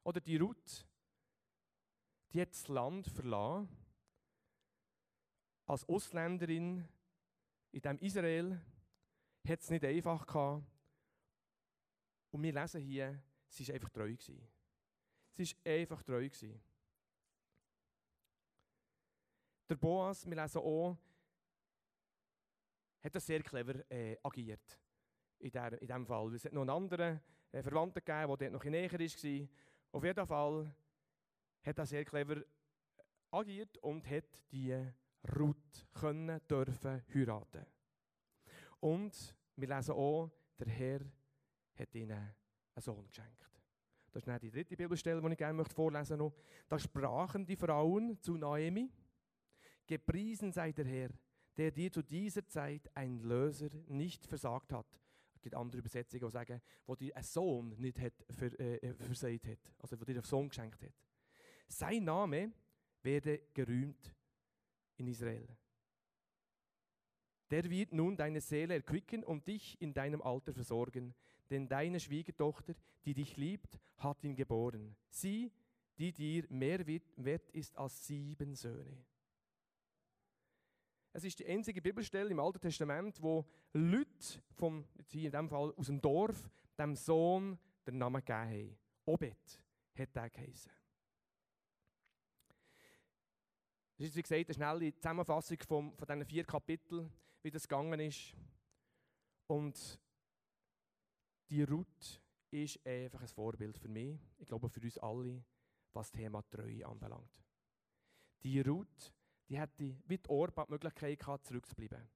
Oder 0.02 0.20
die 0.20 0.36
Ruth, 0.36 0.86
die 2.32 2.40
hat 2.42 2.50
das 2.50 2.68
Land 2.68 3.06
verlassen, 3.06 3.68
als 5.66 5.88
Ausländerin 5.88 6.86
in 7.72 7.80
dem 7.80 7.98
Israel, 7.98 8.60
hat 9.46 9.60
es 9.60 9.70
nicht 9.70 9.84
einfach 9.84 10.26
gehabt. 10.26 10.64
Und 12.30 12.42
wir 12.42 12.52
lesen 12.52 12.80
hier, 12.80 13.22
sie 13.48 13.66
war 13.68 13.74
einfach 13.74 13.90
treu. 13.90 14.12
Gewesen. 14.12 14.48
Sie 15.32 15.44
war 15.44 15.72
einfach 15.72 16.02
treu. 16.02 16.28
Gewesen. 16.28 16.60
Der 19.68 19.76
Boas, 19.76 20.26
wir 20.26 20.36
lesen 20.36 20.58
auch, 20.58 20.96
hat 23.02 23.14
das 23.14 23.26
sehr 23.26 23.42
clever 23.42 23.90
äh, 23.90 24.16
agiert. 24.22 24.80
In, 25.38 25.50
der, 25.50 25.72
in 25.80 25.86
diesem 25.86 26.06
Fall. 26.06 26.34
Es 26.34 26.44
hat 26.44 26.52
noch 26.52 26.62
einen 26.62 26.70
anderen 26.70 27.20
äh, 27.52 27.62
Verwandten 27.62 28.02
gegeben, 28.04 28.28
der 28.28 28.50
dort 28.50 28.52
noch 28.52 28.64
näher 28.64 28.92
war. 28.92 29.48
Auf 29.92 30.04
jeden 30.04 30.26
Fall 30.26 30.74
hat 31.62 31.78
er 31.78 31.86
sehr 31.86 32.04
clever 32.04 32.42
agiert 33.30 33.76
und 33.78 34.08
hat 34.08 34.50
die 34.50 34.92
Ruth 35.38 35.86
können, 35.94 36.40
dürfen 36.48 37.02
heiraten. 37.14 37.66
Und 38.80 39.34
wir 39.56 39.68
lesen 39.68 39.92
auch, 39.92 40.30
der 40.58 40.68
Herr 40.68 41.00
hat 41.76 41.94
ihnen 41.94 42.12
einen 42.12 42.34
Sohn 42.82 43.06
geschenkt. 43.08 43.50
Das 44.12 44.24
ist 44.26 44.42
die 44.42 44.50
dritte 44.50 44.76
Bibelstelle, 44.76 45.20
die 45.20 45.32
ich 45.32 45.38
gerne 45.38 45.64
vorlesen 45.64 46.18
möchte. 46.18 46.38
Da 46.68 46.78
sprachen 46.78 47.44
die 47.44 47.56
Frauen 47.56 48.20
zu 48.20 48.36
Naomi, 48.36 48.90
Gepriesen 49.86 50.52
sei 50.52 50.72
der 50.72 50.86
Herr, 50.86 51.10
der 51.56 51.70
dir 51.70 51.92
zu 51.92 52.02
dieser 52.02 52.46
Zeit 52.46 52.90
ein 52.96 53.18
Löser 53.18 53.68
nicht 53.86 54.26
versagt 54.26 54.72
hat. 54.72 54.86
Es 55.34 55.42
gibt 55.42 55.54
andere 55.54 55.80
Übersetzungen, 55.80 56.24
die 56.24 56.30
sagen, 56.30 56.62
wo 56.86 56.94
dir 56.94 57.14
ein 57.14 57.22
Sohn 57.22 57.74
nicht 57.78 58.00
hat 58.00 58.24
ver, 58.30 58.58
äh, 58.58 58.94
versagt 58.94 59.46
hat, 59.46 59.58
also 59.78 60.00
wo 60.00 60.04
dir 60.04 60.14
einen 60.14 60.24
Sohn 60.24 60.48
geschenkt 60.48 60.82
hat. 60.82 60.94
Sein 61.68 62.04
Name 62.04 62.52
werde 63.02 63.42
gerühmt 63.52 64.14
in 64.96 65.06
Israel. 65.08 65.48
Der 67.50 67.68
wird 67.70 67.92
nun 67.92 68.16
deine 68.16 68.40
Seele 68.40 68.74
erquicken 68.74 69.22
und 69.22 69.46
dich 69.46 69.80
in 69.80 69.92
deinem 69.92 70.22
Alter 70.22 70.52
versorgen, 70.52 71.14
denn 71.50 71.68
deine 71.68 72.00
Schwiegertochter, 72.00 72.74
die 73.04 73.14
dich 73.14 73.36
liebt, 73.36 73.78
hat 73.98 74.24
ihn 74.24 74.34
geboren. 74.34 74.96
Sie, 75.08 75.52
die 75.98 76.12
dir 76.12 76.46
mehr 76.48 76.86
wert 76.86 77.50
ist 77.50 77.76
als 77.76 78.06
sieben 78.06 78.54
Söhne. 78.54 79.04
Es 81.12 81.22
ist 81.22 81.38
die 81.38 81.46
einzige 81.46 81.80
Bibelstelle 81.80 82.30
im 82.30 82.40
Alten 82.40 82.60
Testament, 82.60 83.22
wo 83.22 83.44
Leute 83.72 84.42
vom, 84.56 84.84
hier 85.06 85.26
in 85.26 85.30
dem 85.30 85.48
Fall 85.48 85.72
aus 85.76 85.86
dem 85.86 86.00
Dorf, 86.00 86.50
dem 86.76 86.96
Sohn 86.96 87.56
den 87.86 87.98
Namen 87.98 88.24
gegeben 88.24 88.50
haben. 88.50 88.78
Obed 89.04 89.60
hat 89.96 90.16
er 90.16 90.30
geheißen. 90.30 90.72
Das 93.96 94.08
ist, 94.08 94.16
wie 94.16 94.22
gesagt, 94.22 94.46
eine 94.46 94.54
schnelle 94.54 94.94
Zusammenfassung 94.96 95.58
von, 95.66 95.96
von 95.96 96.06
diesen 96.06 96.24
vier 96.24 96.44
Kapiteln, 96.44 97.12
wie 97.42 97.50
das 97.50 97.68
gegangen 97.68 98.00
ist. 98.00 98.34
Und 99.46 100.00
die 101.50 101.62
Ruth 101.62 102.20
ist 102.50 102.84
einfach 102.86 103.20
ein 103.20 103.28
Vorbild 103.28 103.78
für 103.78 103.88
mich, 103.88 104.18
ich 104.38 104.48
glaube 104.48 104.68
für 104.68 104.80
uns 104.80 104.98
alle, 104.98 105.44
was 105.92 106.10
das 106.10 106.20
Thema 106.20 106.42
Treue 106.50 106.86
anbelangt. 106.86 107.42
Die 108.42 108.60
Ruth 108.60 109.12
die 109.48 109.58
hätte 109.58 109.96
wie 110.06 110.18
die 110.18 110.28
Orba 110.28 110.64
die 110.64 110.72
Möglichkeit 110.72 111.18
gehabt, 111.18 111.46
zurückzubleiben. 111.46 112.08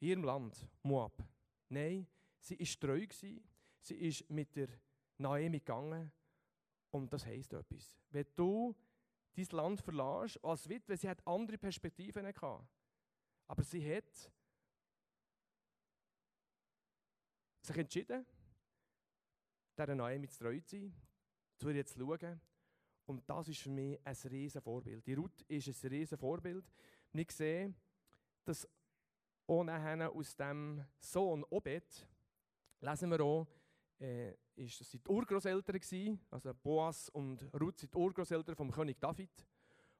In 0.00 0.08
ihrem 0.08 0.24
Land, 0.24 0.66
Moab. 0.82 1.22
Nein, 1.68 2.06
sie 2.38 2.58
war 2.58 2.80
treu, 2.80 3.06
gewesen. 3.06 3.42
sie 3.80 3.94
ist 3.94 4.28
mit 4.30 4.54
der 4.56 4.68
Naomi 5.18 5.58
gegangen 5.58 6.12
und 6.90 7.12
das 7.12 7.26
heisst 7.26 7.52
etwas. 7.52 7.98
Wenn 8.10 8.26
du 8.34 8.74
dein 9.36 9.46
Land 9.50 9.80
verlässt, 9.80 10.42
als 10.44 10.68
Witwe, 10.68 10.96
sie 10.96 11.08
hat 11.08 11.26
andere 11.26 11.58
Perspektiven 11.58 12.24
gehabt. 12.24 12.66
Aber 13.46 13.62
sie 13.62 13.94
hat 13.94 14.32
sich 17.62 17.76
entschieden, 17.76 18.26
dieser 19.78 19.94
Naomi 19.94 20.28
zu 20.28 20.38
treu 20.38 20.60
zu 20.60 20.76
sein, 20.76 20.94
zu 21.58 21.68
ihr 21.70 21.84
zu 21.84 21.98
schauen 21.98 22.40
und 23.06 23.28
das 23.30 23.48
ist 23.48 23.60
für 23.60 23.70
mich 23.70 24.00
ein 24.04 24.16
riesen 24.30 24.60
Vorbild. 24.60 25.06
Die 25.06 25.14
Ruth 25.14 25.42
ist 25.42 25.68
ein 25.68 25.88
riesen 25.88 26.18
Vorbild. 26.18 26.64
Und 27.12 27.20
ich 27.20 27.30
sehe, 27.30 27.72
dass 28.44 28.68
nachher 29.48 30.10
aus 30.10 30.34
dem 30.34 30.84
Sohn 30.98 31.44
Obed, 31.44 32.08
lesen 32.80 33.10
wir 33.10 33.20
auch, 33.20 33.46
äh, 34.00 34.34
ist, 34.56 34.80
das 34.80 34.90
sind 34.90 35.06
die 35.06 35.10
Urgroßeltern 35.10 35.78
gewesen, 35.78 36.20
also 36.30 36.52
Boas 36.54 37.08
und 37.10 37.48
Ruth 37.60 37.78
sind 37.78 37.92
die 37.92 37.98
Urgroßeltern 37.98 38.56
vom 38.56 38.70
König 38.70 39.00
David. 39.00 39.30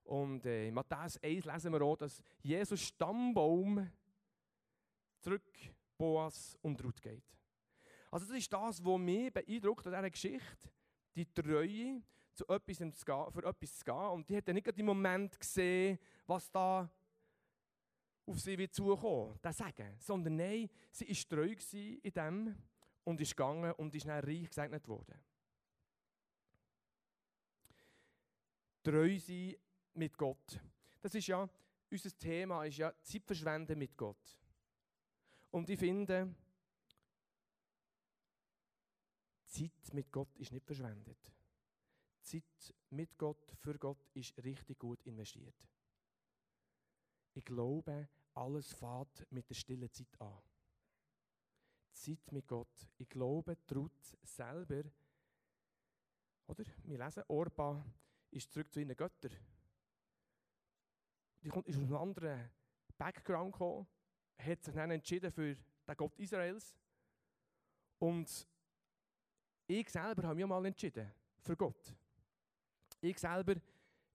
Und 0.04 0.46
äh, 0.46 0.68
in 0.68 0.75
Matthäus 0.75 1.18
1 1.22 1.44
lesen 1.44 1.72
wir 1.72 1.82
auch, 1.82 1.96
dass 1.96 2.22
Jesus 2.42 2.80
Stammbaum 2.80 3.90
zurück 5.20 5.52
Boas 5.96 6.56
und 6.62 6.82
Ruth 6.84 7.00
geht. 7.02 7.25
Also 8.10 8.26
das 8.26 8.38
ist 8.38 8.52
das, 8.52 8.84
was 8.84 8.98
mich 8.98 9.32
beeindruckt 9.32 9.86
an 9.86 9.92
dieser 9.92 10.10
Geschichte, 10.10 10.70
die 11.14 11.26
Treue, 11.26 12.02
zu 12.36 12.46
etwas 12.48 13.02
für 13.32 13.44
etwas 13.44 13.78
zu 13.78 13.84
gehen. 13.84 14.10
Und 14.10 14.28
die 14.28 14.36
hat 14.36 14.46
dann 14.46 14.54
nicht 14.54 14.78
im 14.78 14.86
Moment 14.86 15.40
gesehen, 15.40 15.98
was 16.26 16.50
da 16.50 16.88
auf 18.26 18.40
sie 18.40 18.58
wird 18.58 18.75
zukommen, 18.75 19.38
das 19.40 19.56
Sagen. 19.56 19.96
Sondern 19.98 20.36
nein, 20.36 20.68
sie 20.90 21.08
war 21.08 21.38
treu 21.38 21.54
in 22.02 22.12
dem 22.12 22.56
und 23.06 23.20
ist 23.20 23.36
gegangen 23.36 23.72
und 23.72 23.94
ist 23.94 24.06
dann 24.06 24.25
reich 24.25 24.48
gesegnet 24.48 24.86
worden. 24.88 25.14
Treu 28.82 29.18
sein 29.18 29.54
mit 29.94 30.18
Gott. 30.18 30.60
Das 31.00 31.14
ist 31.14 31.28
ja, 31.28 31.48
unser 31.90 32.18
Thema 32.18 32.64
ist 32.64 32.78
ja 32.78 32.92
Zeitverschwenden 33.02 33.78
mit 33.78 33.96
Gott. 33.96 34.38
Und 35.52 35.70
ich 35.70 35.78
finde, 35.78 36.34
Zeit 39.46 39.94
mit 39.94 40.10
Gott 40.10 40.36
ist 40.36 40.52
nicht 40.52 40.66
verschwendet. 40.66 41.32
Zeit 42.22 42.75
mit 42.90 43.16
Gott, 43.16 43.52
für 43.60 43.78
Gott 43.78 44.04
ist 44.14 44.36
richtig 44.42 44.80
gut 44.80 45.00
investiert. 45.04 45.54
Ich 47.34 47.44
glaube, 47.44 48.08
alles 48.34 48.72
fährt 48.72 49.26
mit 49.30 49.48
der 49.48 49.54
stillen 49.54 49.92
Zeit 49.92 50.20
an. 50.20 50.42
Zeit 51.96 52.32
mit 52.32 52.46
Gott. 52.46 52.88
Ich 52.98 53.08
glaube, 53.08 53.56
Ruth 53.74 54.16
selber, 54.22 54.84
oder? 56.46 56.64
Wir 56.84 56.98
lesen, 56.98 57.24
Orpa 57.28 57.84
ist 58.30 58.52
zurück 58.52 58.72
zu 58.72 58.80
ihren 58.80 58.96
Göttern. 58.96 59.32
Die 61.42 61.48
ist 61.48 61.56
aus 61.56 61.76
einem 61.76 61.96
anderen 61.96 62.50
Background 62.98 63.52
gekommen, 63.52 63.86
hat 64.38 64.62
sich 64.62 64.74
dann 64.74 64.90
entschieden 64.90 65.30
für 65.30 65.54
den 65.54 65.96
Gott 65.96 66.18
Israels. 66.18 66.76
Und 67.98 68.48
ich 69.66 69.88
selber 69.88 70.22
habe 70.24 70.34
mich 70.34 70.46
mal 70.46 70.64
entschieden 70.66 71.12
für 71.38 71.56
Gott. 71.56 71.94
Ich 73.00 73.18
selber 73.18 73.54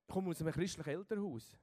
komme 0.08 0.30
aus 0.30 0.42
einem 0.42 0.54
christlichen 0.54 0.90
Elternhaus. 0.90 1.58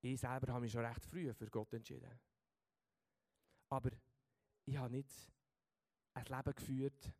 Ich 0.00 0.20
selber 0.20 0.52
habe 0.52 0.62
mich 0.62 0.72
schon 0.72 0.84
recht 0.84 1.04
früh 1.04 1.32
für 1.32 1.48
Gott 1.48 1.72
entschieden. 1.72 2.18
Aber 3.68 3.90
ich 4.66 4.76
habe 4.76 4.90
nicht 4.90 5.10
ein 6.14 6.24
Leben 6.24 6.54
geführt 6.54 7.12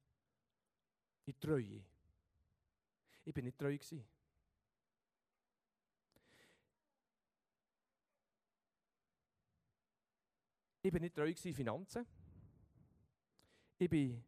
in 1.24 1.38
Treue. 1.40 1.84
Ich 3.24 3.34
bin 3.34 3.44
nicht 3.44 3.58
treu 3.58 3.72
gewesen. 3.72 4.04
Ich 10.84 10.90
bin 10.90 11.02
nicht 11.02 11.14
treu 11.14 11.28
in 11.28 11.54
Finanzen. 11.54 12.06
Ich 13.78 13.88
bin 13.88 14.24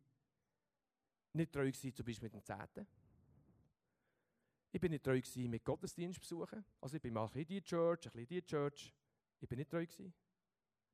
nicht 1.33 1.53
treu 1.53 1.71
zum 1.71 1.91
Beispiel 1.91 2.21
mit 2.23 2.35
dem 2.35 2.45
Zehnten. 2.45 2.87
Ich 4.71 4.81
bin 4.81 4.93
nicht 4.93 5.05
treu 5.05 5.21
gewesen 5.21 5.51
mit 5.51 5.65
Gottesdienst 5.65 6.21
besuchen. 6.21 6.65
Also 6.81 6.97
ich 6.97 7.03
bin 7.03 7.15
mal 7.15 7.29
in 7.35 7.47
die 7.47 7.63
Church, 7.63 8.07
ein 8.07 8.13
bisschen 8.13 8.21
in 8.21 8.27
die 8.29 8.47
Church. 8.47 8.93
Ich 9.41 9.49
bin 9.49 9.59
nicht 9.59 9.71
treu 9.71 9.85
gewesen. 9.85 10.15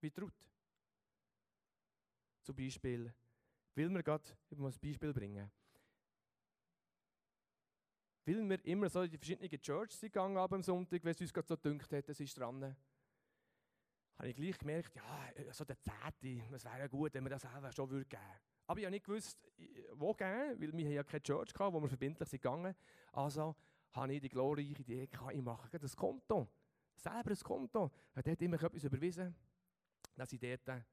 Wie 0.01 0.11
traut. 0.11 0.35
Zum 2.51 2.57
Beispiel, 2.57 3.15
will 3.77 3.91
mir 3.91 4.03
gerade, 4.03 4.25
ich 4.49 4.59
muss 4.59 4.75
ein 4.75 4.81
Beispiel 4.81 5.13
bringen. 5.13 5.49
Will 8.25 8.49
wir 8.49 8.65
immer 8.65 8.89
so 8.89 9.03
in 9.03 9.11
die 9.13 9.19
verschiedenen 9.19 9.63
Churches 9.63 10.01
gegangen 10.01 10.37
am 10.37 10.61
Sonntag, 10.61 11.05
wenn 11.05 11.13
es 11.13 11.21
uns 11.21 11.33
gerade 11.33 11.47
so 11.47 11.55
dünkt 11.55 11.93
hat, 11.93 12.09
das 12.09 12.19
ist 12.19 12.37
dran. 12.37 12.77
Habe 14.17 14.29
ich 14.29 14.35
gleich 14.35 14.59
gemerkt, 14.59 14.97
ja, 14.97 15.53
so 15.53 15.65
der 15.65 15.81
Zehnte, 15.81 16.43
es 16.53 16.65
wäre 16.65 16.89
gut, 16.89 17.15
wenn 17.15 17.23
wir 17.23 17.31
das 17.31 17.43
selber 17.43 17.71
schon 17.71 17.89
geben 17.89 18.01
würden. 18.01 18.41
Aber 18.67 18.81
ich 18.81 18.85
habe 18.85 18.95
nicht 18.95 19.07
gewusst, 19.07 19.39
wo 19.93 20.13
gehen, 20.13 20.61
weil 20.61 20.73
wir 20.77 20.91
ja 20.91 21.05
keine 21.05 21.23
Church 21.23 21.55
hatten, 21.57 21.73
wo 21.73 21.81
wir 21.81 21.89
verbindlich 21.89 22.29
sind 22.29 22.43
gegangen. 22.43 22.75
Also 23.13 23.55
habe 23.93 24.13
ich 24.13 24.21
die 24.23 24.29
glorreiche 24.29 24.73
Idee 24.73 25.07
gehabt, 25.07 25.37
ich 25.37 25.43
mache 25.43 25.79
das 25.79 25.95
Konto. 25.95 26.49
Selber 26.97 27.31
ein 27.31 27.39
Konto. 27.39 27.93
Ich 28.17 28.25
dort 28.25 28.43
immer 28.43 28.61
etwas 28.61 28.83
überwiesen. 28.83 29.37
Dann 30.17 30.27
waren 30.29 30.59
dort 30.67 30.85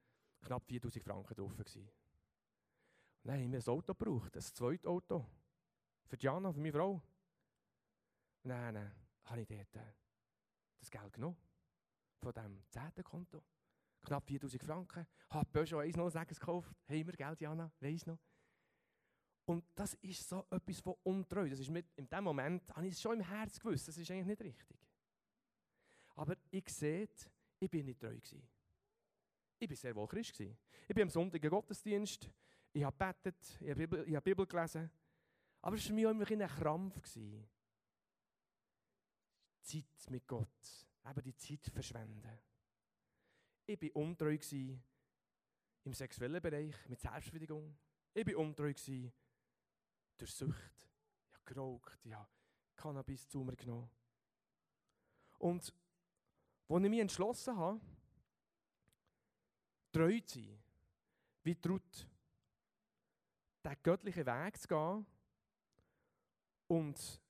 knapp 0.47 0.65
4000 0.65 1.03
Franken 1.03 1.35
drauf. 1.35 1.55
Gewesen. 1.57 1.81
Und 1.81 1.91
dann 3.23 3.41
haben 3.41 3.51
wir 3.51 3.59
ein 3.59 3.67
Auto 3.67 3.93
gebraucht, 3.93 4.35
ein 4.35 4.41
zweites 4.41 4.85
Auto. 4.85 5.25
Für 6.05 6.17
Jana, 6.17 6.51
für 6.53 6.59
meine 6.59 6.71
Frau. 6.71 7.01
Und 8.43 8.49
dann 8.49 8.95
habe 9.23 9.41
ich 9.41 9.47
dort 9.47 9.75
äh, 9.75 9.93
das 10.79 10.89
Geld 10.89 11.13
genommen. 11.13 11.37
Von 12.21 12.33
diesem 12.33 12.63
10. 12.69 13.03
Konto. 13.03 13.43
Knapp 14.01 14.25
4000 14.25 14.63
Franken. 14.63 15.07
Habe 15.29 15.49
Peugeot 15.51 15.79
106 15.79 16.39
gekauft. 16.39 16.71
Haben 16.87 17.05
wir 17.07 17.13
Geld, 17.13 17.41
Jana? 17.41 17.71
Weiss 17.81 18.05
noch. 18.05 18.19
Und 19.45 19.65
das 19.75 19.95
ist 19.95 20.27
so 20.27 20.45
etwas 20.49 20.79
von 20.79 20.95
untreu. 21.03 21.49
Das 21.49 21.59
ist 21.59 21.69
mit, 21.69 21.87
in 21.95 22.07
dem 22.07 22.23
Moment 22.23 22.73
habe 22.73 22.87
ich 22.87 22.93
es 22.93 23.01
schon 23.01 23.19
im 23.19 23.25
Herz 23.25 23.59
gewusst. 23.59 23.87
Das 23.87 23.97
ist 23.97 24.09
eigentlich 24.11 24.27
nicht 24.27 24.41
richtig. 24.41 24.77
Aber 26.15 26.35
ich 26.49 26.69
sehe, 26.69 27.07
ich 27.59 27.69
bin 27.69 27.85
nicht 27.85 27.99
treu 27.99 28.15
gewesen. 28.15 28.47
Ich 29.59 29.69
war 29.69 29.75
sehr 29.75 29.95
wohl 29.95 30.07
Christ. 30.07 30.39
Ich 30.39 30.55
bin 30.87 31.03
am 31.03 31.09
Sonntag 31.09 31.43
im 31.43 31.49
Gottesdienst. 31.49 32.29
Ich 32.73 32.83
habe 32.83 32.95
gebetet. 32.95 33.57
Ich 33.59 33.69
habe 33.69 33.75
Bibel, 33.75 34.07
ich 34.07 34.15
habe 34.15 34.23
Bibel 34.23 34.45
gelesen. 34.45 34.91
Aber 35.61 35.75
es 35.75 35.83
war 35.83 35.87
für 35.87 35.93
mich 35.93 36.03
immer 36.03 36.43
ein 36.43 36.49
Krampf. 36.49 37.01
Zeit 39.61 40.09
mit 40.09 40.27
Gott. 40.27 40.87
Eben 41.09 41.23
die 41.23 41.35
Zeit 41.35 41.65
verschwenden. 41.73 42.39
Ich 43.65 43.81
war 43.81 43.95
untreu 43.95 44.37
im 45.83 45.93
sexuellen 45.93 46.41
Bereich, 46.41 46.75
mit 46.87 46.99
Selbstbefriedigung. 46.99 47.77
Ich 48.13 48.27
war 48.27 48.37
untreu 48.37 48.73
durch 48.73 50.33
Sucht. 50.33 50.73
Ich 51.29 51.35
habe 51.35 51.45
geraucht, 51.45 51.99
ich 52.03 52.13
habe 52.13 52.29
Cannabis 52.75 53.27
zu 53.27 53.43
mir 53.43 53.55
genommen. 53.55 53.89
Und 55.39 55.73
als 56.69 56.83
ich 56.83 56.89
mich 56.89 56.99
entschlossen 56.99 57.57
habe, 57.57 57.81
treu 59.97 60.19
zu 60.19 60.39
sein, 60.39 60.59
wie 61.43 61.57
Ruth, 61.67 62.07
den 63.65 63.75
göttlichen 63.81 64.25
Weg 64.25 64.57
zu 64.57 64.67
gehen, 64.67 65.05
und, 66.67 67.21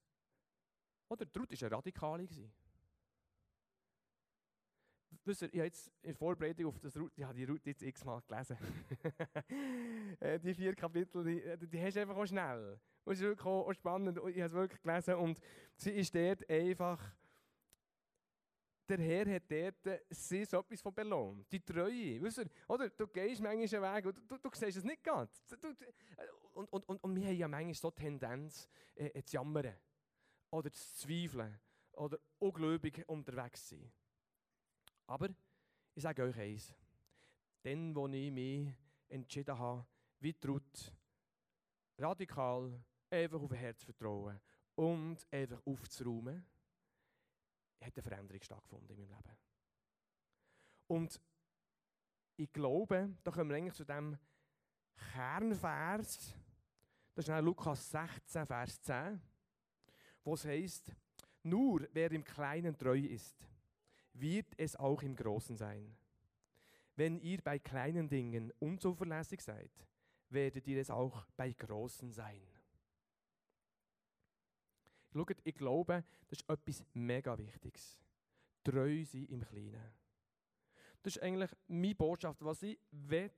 oder 1.08 1.26
Ruth 1.38 1.52
war 1.52 1.68
eine 1.68 1.72
Radikale. 1.72 2.28
Wisst 5.24 5.42
ihr, 5.44 5.54
ich 5.54 5.60
habe 5.60 5.66
jetzt 5.66 5.92
in 6.02 6.16
Vorbereitung 6.16 6.66
auf 6.68 6.80
das 6.80 6.98
Route, 6.98 7.14
ich 7.16 7.24
habe 7.24 7.36
die 7.36 7.44
Route 7.46 7.70
jetzt 7.70 7.84
x-mal 7.84 8.22
gelesen. 8.28 8.58
Äh, 10.20 10.40
die 10.40 10.56
vier 10.56 10.74
Kapitel, 10.74 11.24
die, 11.24 11.44
äh, 11.44 11.58
die 11.58 11.80
hast 11.80 11.96
du 11.96 12.02
einfach 12.02 12.16
auch 12.16 12.26
schnell. 12.26 12.80
Es 13.06 13.20
ist 13.20 13.22
wirklich 13.22 13.46
auch, 13.46 13.72
spannend, 13.74 14.18
ich 14.18 14.24
habe 14.24 14.42
es 14.42 14.54
wirklich 14.54 14.82
gelesen 14.82 15.16
und 15.16 15.40
sie 15.76 15.92
ist 15.92 16.16
dort 16.16 16.50
einfach, 16.50 17.14
der 18.90 19.00
Herr 19.00 19.36
hat 19.36 19.44
dort 19.52 20.02
sie 20.10 20.46
so 20.46 20.60
etwas 20.60 20.82
von 20.82 20.94
belohnt. 20.94 21.52
Die 21.52 21.60
Treue, 21.60 22.22
weißt 22.22 22.38
du, 22.40 22.46
oder? 22.68 22.90
Du 22.90 23.08
gehst 23.08 23.42
manchmal 23.42 23.84
einen 23.84 23.96
Weg 23.96 24.06
und 24.06 24.32
du, 24.32 24.38
du, 24.38 24.50
siehst 24.54 24.78
es 24.78 24.84
nicht 24.84 25.04
ganz. 25.04 25.44
und, 26.54 26.72
und, 26.72 26.90
und, 26.90 27.04
und 27.04 27.16
wir 27.16 27.28
haben 27.28 27.36
ja 27.36 27.48
manchmal 27.48 27.74
so 27.74 27.92
Tendenz, 27.92 28.68
äh, 28.96 29.22
zu 29.24 29.36
jammern 29.36 29.76
oder 30.50 30.72
zu 30.72 30.96
zweifeln 30.96 31.60
oder 31.94 32.20
ungläubig 32.40 33.04
unterwegs 33.08 33.68
zu 33.68 33.76
sein. 33.76 33.92
Aber 35.08 35.30
ich 35.94 36.04
sage 36.04 36.24
euch 36.24 36.38
eins. 36.38 36.74
Dann, 37.64 37.96
wo 37.96 38.08
ich 38.08 38.32
mich 38.32 38.72
entschieden 39.10 39.58
habe, 39.58 39.86
wie 40.20 40.36
Ruth, 40.46 40.94
radikal 41.98 42.84
einfach 43.10 43.42
auf 43.42 43.52
ein 43.52 43.58
Herz 43.58 43.84
vertrauen 43.84 44.40
und 44.76 45.18
einfach 45.32 45.62
aufzuräumen, 45.66 46.46
hat 47.88 47.98
eine 47.98 48.04
Veränderung 48.04 48.44
stattgefunden 48.44 48.98
in 48.98 49.10
meinem 49.10 49.22
Leben. 49.24 49.38
Und 50.88 51.22
ich 52.38 52.52
glaube, 52.54 53.16
da 53.24 53.32
kommen 53.32 53.50
wir 53.50 53.58
eigentlich 53.58 53.74
zu 53.74 53.84
dem 53.84 54.18
Kernvers, 55.14 56.36
das 57.16 57.28
ist 57.28 57.42
Lukas 57.42 57.90
16, 57.90 58.46
Vers 58.46 58.82
10, 58.82 59.22
wo 60.24 60.34
es 60.36 60.46
heißt, 60.46 60.92
nur 61.44 61.88
wer 61.94 62.12
im 62.12 62.24
Kleinen 62.24 62.78
treu 62.78 63.00
ist, 63.00 63.48
wird 64.14 64.54
es 64.58 64.76
auch 64.76 65.02
im 65.02 65.16
Großen 65.16 65.56
sein. 65.56 65.96
Wenn 66.96 67.20
ihr 67.20 67.42
bei 67.42 67.60
kleinen 67.60 68.10
Dingen 68.10 68.52
unzuverlässig 68.60 69.42
seid, 69.42 69.72
werdet 70.30 70.68
ihr 70.68 70.82
es 70.82 70.90
auch 70.90 71.26
bei 71.36 71.52
großen 71.54 72.12
sein. 72.12 72.42
Schaut, 75.18 75.42
ich 75.44 75.56
glaube, 75.56 76.04
das 76.28 76.40
ist 76.40 76.50
etwas 76.50 76.84
mega 76.94 77.36
Wichtiges. 77.38 78.00
Treu 78.64 79.04
sein 79.04 79.26
im 79.26 79.42
Kleinen. 79.42 79.94
Das 81.02 81.16
ist 81.16 81.24
eigentlich 81.24 81.50
meine 81.68 81.96
Botschaft, 81.96 82.44
was 82.44 82.62
ich 82.62 82.78
will, 82.92 83.32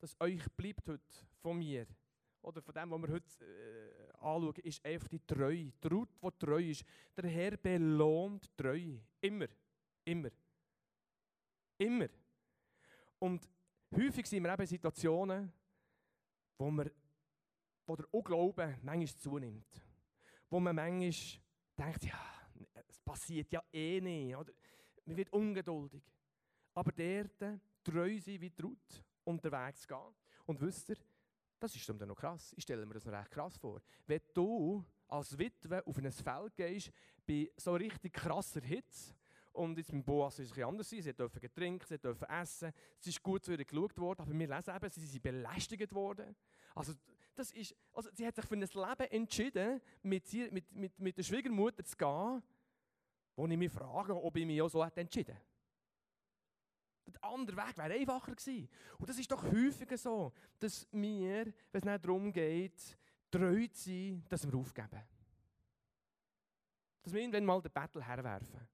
dass 0.00 0.20
euch 0.20 0.42
bleibt 0.56 0.88
heute 0.88 1.04
von 1.40 1.58
mir. 1.58 1.86
Oder 2.42 2.60
von 2.60 2.74
dem, 2.74 2.90
was 2.90 3.00
wir 3.02 3.08
heute 3.08 3.44
äh, 3.44 4.12
anschauen, 4.14 4.54
ist 4.64 4.84
einfach 4.84 5.08
die 5.08 5.20
Treue. 5.24 5.72
Die 5.72 5.88
Ruth, 5.88 6.10
die 6.20 6.28
treu 6.38 6.62
ist. 6.62 6.84
Der 7.16 7.30
Herr 7.30 7.56
belohnt 7.56 8.50
Treue. 8.56 9.00
Immer. 9.20 9.46
Immer. 10.04 10.30
Immer. 11.78 12.08
Und 13.20 13.48
häufig 13.94 14.26
sind 14.26 14.42
wir 14.42 14.52
eben 14.52 14.62
in 14.62 14.68
Situationen, 14.68 15.52
wo, 16.58 16.70
wir, 16.70 16.90
wo 17.86 17.96
der 17.96 18.12
Unglauben 18.12 18.78
manchmal 18.82 19.16
zunimmt. 19.16 19.84
Wo 20.50 20.60
man 20.60 20.76
manchmal 20.76 21.40
denkt, 21.78 22.04
ja, 22.04 22.20
es 22.88 23.00
passiert 23.00 23.50
ja 23.52 23.62
eh 23.72 24.00
nicht. 24.00 24.36
Oder 24.36 24.52
man 25.04 25.16
wird 25.16 25.32
ungeduldig. 25.32 26.02
Aber 26.74 26.92
dort 26.92 27.60
treu 27.82 28.18
sein 28.18 28.40
wie 28.40 28.52
Ruth, 28.62 29.04
unterwegs 29.24 29.86
gehen. 29.86 30.14
Und 30.46 30.60
wisst 30.60 30.90
ihr, 30.90 30.96
das 31.58 31.74
ist 31.74 31.88
dann 31.88 31.96
noch 32.08 32.16
krass. 32.16 32.52
Ich 32.56 32.62
stelle 32.62 32.84
mir 32.84 32.94
das 32.94 33.04
noch 33.04 33.12
recht 33.12 33.30
krass 33.30 33.56
vor. 33.56 33.80
Wenn 34.06 34.20
du 34.34 34.84
als 35.08 35.38
Witwe 35.38 35.86
auf 35.86 35.96
ein 35.96 36.10
Feld 36.12 36.56
gehst, 36.56 36.90
bei 37.26 37.50
so 37.56 37.74
richtig 37.74 38.12
krasser 38.12 38.60
Hitze, 38.60 39.14
und 39.54 39.78
jetzt 39.78 39.92
mit 39.92 40.04
Boas 40.04 40.36
ist 40.40 40.50
es 40.50 40.58
ein 40.58 40.64
anders. 40.64 40.88
Sie 40.88 41.00
dürfen 41.00 41.40
getrinkt, 41.40 41.86
sie 41.86 41.96
dürfen 41.96 42.28
essen. 42.28 42.72
Es 42.98 43.06
ist 43.06 43.22
gut 43.22 43.44
zu 43.44 43.52
ihr 43.52 43.64
geschaut 43.64 43.96
worden, 43.96 44.22
aber 44.22 44.36
wir 44.36 44.48
lesen 44.48 44.74
eben, 44.74 44.90
sie 44.90 45.06
sind 45.06 45.22
belästigt 45.22 45.94
worden. 45.94 46.34
Also, 46.74 46.92
das 47.34 47.50
ist, 47.52 47.74
also 47.92 48.10
sie 48.12 48.26
hat 48.26 48.34
sich 48.34 48.44
für 48.44 48.54
ein 48.54 48.60
Leben 48.60 49.10
entschieden, 49.10 49.80
mit, 50.02 50.26
sie, 50.26 50.50
mit, 50.50 50.72
mit, 50.72 50.98
mit 50.98 51.18
der 51.18 51.22
Schwiegermutter 51.22 51.84
zu 51.84 51.96
gehen, 51.96 52.42
wo 53.36 53.46
ich 53.46 53.56
mich 53.56 53.72
frage, 53.72 54.14
ob 54.14 54.36
ich 54.36 54.46
mich 54.46 54.62
auch 54.62 54.68
so 54.68 54.84
hätte 54.84 55.00
entschieden 55.00 55.36
Der 57.06 57.24
andere 57.24 57.56
Weg 57.56 57.76
wäre 57.76 57.92
einfacher 57.94 58.34
gewesen. 58.34 58.68
Und 58.98 59.08
das 59.08 59.18
ist 59.18 59.30
doch 59.30 59.42
häufiger 59.42 59.98
so, 59.98 60.32
dass 60.58 60.86
wir, 60.92 61.46
wenn 61.46 61.54
es 61.72 61.84
nicht 61.84 62.04
darum 62.04 62.32
geht, 62.32 62.96
treu 63.30 63.66
zu 63.68 63.90
sein, 63.90 64.24
dass 64.28 64.46
wir 64.46 64.58
aufgeben. 64.58 65.02
Dass 67.02 67.12
wir 67.12 67.20
irgendwann 67.20 67.44
mal 67.44 67.60
den 67.60 67.72
Battle 67.72 68.06
herwerfen. 68.06 68.68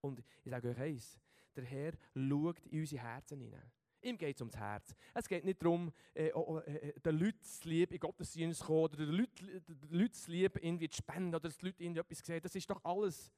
Und 0.00 0.22
ich 0.44 0.50
sage 0.50 0.68
euch 0.68 0.78
eins, 0.78 1.18
der 1.56 1.64
Herr 1.64 1.92
schaut 2.14 2.64
in 2.66 2.80
unsere 2.80 3.02
Herzen 3.02 3.40
hinein. 3.40 3.72
Ihm 4.00 4.16
geht 4.16 4.36
es 4.36 4.40
ums 4.40 4.56
Herz. 4.56 4.94
Es 5.14 5.28
geht 5.28 5.44
nicht 5.44 5.60
darum, 5.62 5.92
äh, 6.14 6.32
oh, 6.32 6.58
äh, 6.58 6.90
äh 6.90 7.00
den 7.00 7.18
Leuten 7.18 7.42
zu 7.42 7.68
lieb 7.68 7.92
in 7.92 7.98
Gottesdienst 7.98 8.60
zu 8.60 8.66
kommen 8.66 8.84
oder 8.84 8.96
den 8.96 9.08
Leuten, 9.08 9.64
den 9.66 10.12
zu 10.12 10.30
lieb 10.30 10.56
irgendwie 10.62 10.88
zu 10.88 10.98
spenden 10.98 11.34
oder 11.34 11.40
dass 11.40 11.58
die 11.58 11.66
Leute 11.66 11.82
irgendwie 11.82 12.00
etwas 12.00 12.18
sehen. 12.18 12.40
Das 12.40 12.54
ist 12.54 12.70
doch 12.70 12.84
alles 12.84 13.32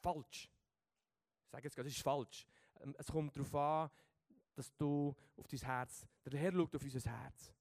falsch. 0.00 0.50
Ich 1.44 1.50
sage 1.50 1.64
jetzt 1.64 1.74
gerade, 1.74 1.88
das 1.88 1.96
ist 1.96 2.02
falsch. 2.02 2.46
Ähm, 2.80 2.94
es 2.98 3.06
kommt 3.06 3.36
darauf 3.36 3.54
an, 3.54 3.90
dass 4.54 4.74
du 4.76 5.14
auf 5.36 5.46
dein 5.46 5.60
Herz, 5.60 6.06
der 6.24 6.40
Herr 6.40 6.52
schaut 6.52 6.74
auf 6.74 6.82
unser 6.82 7.10
Herz. 7.10 7.52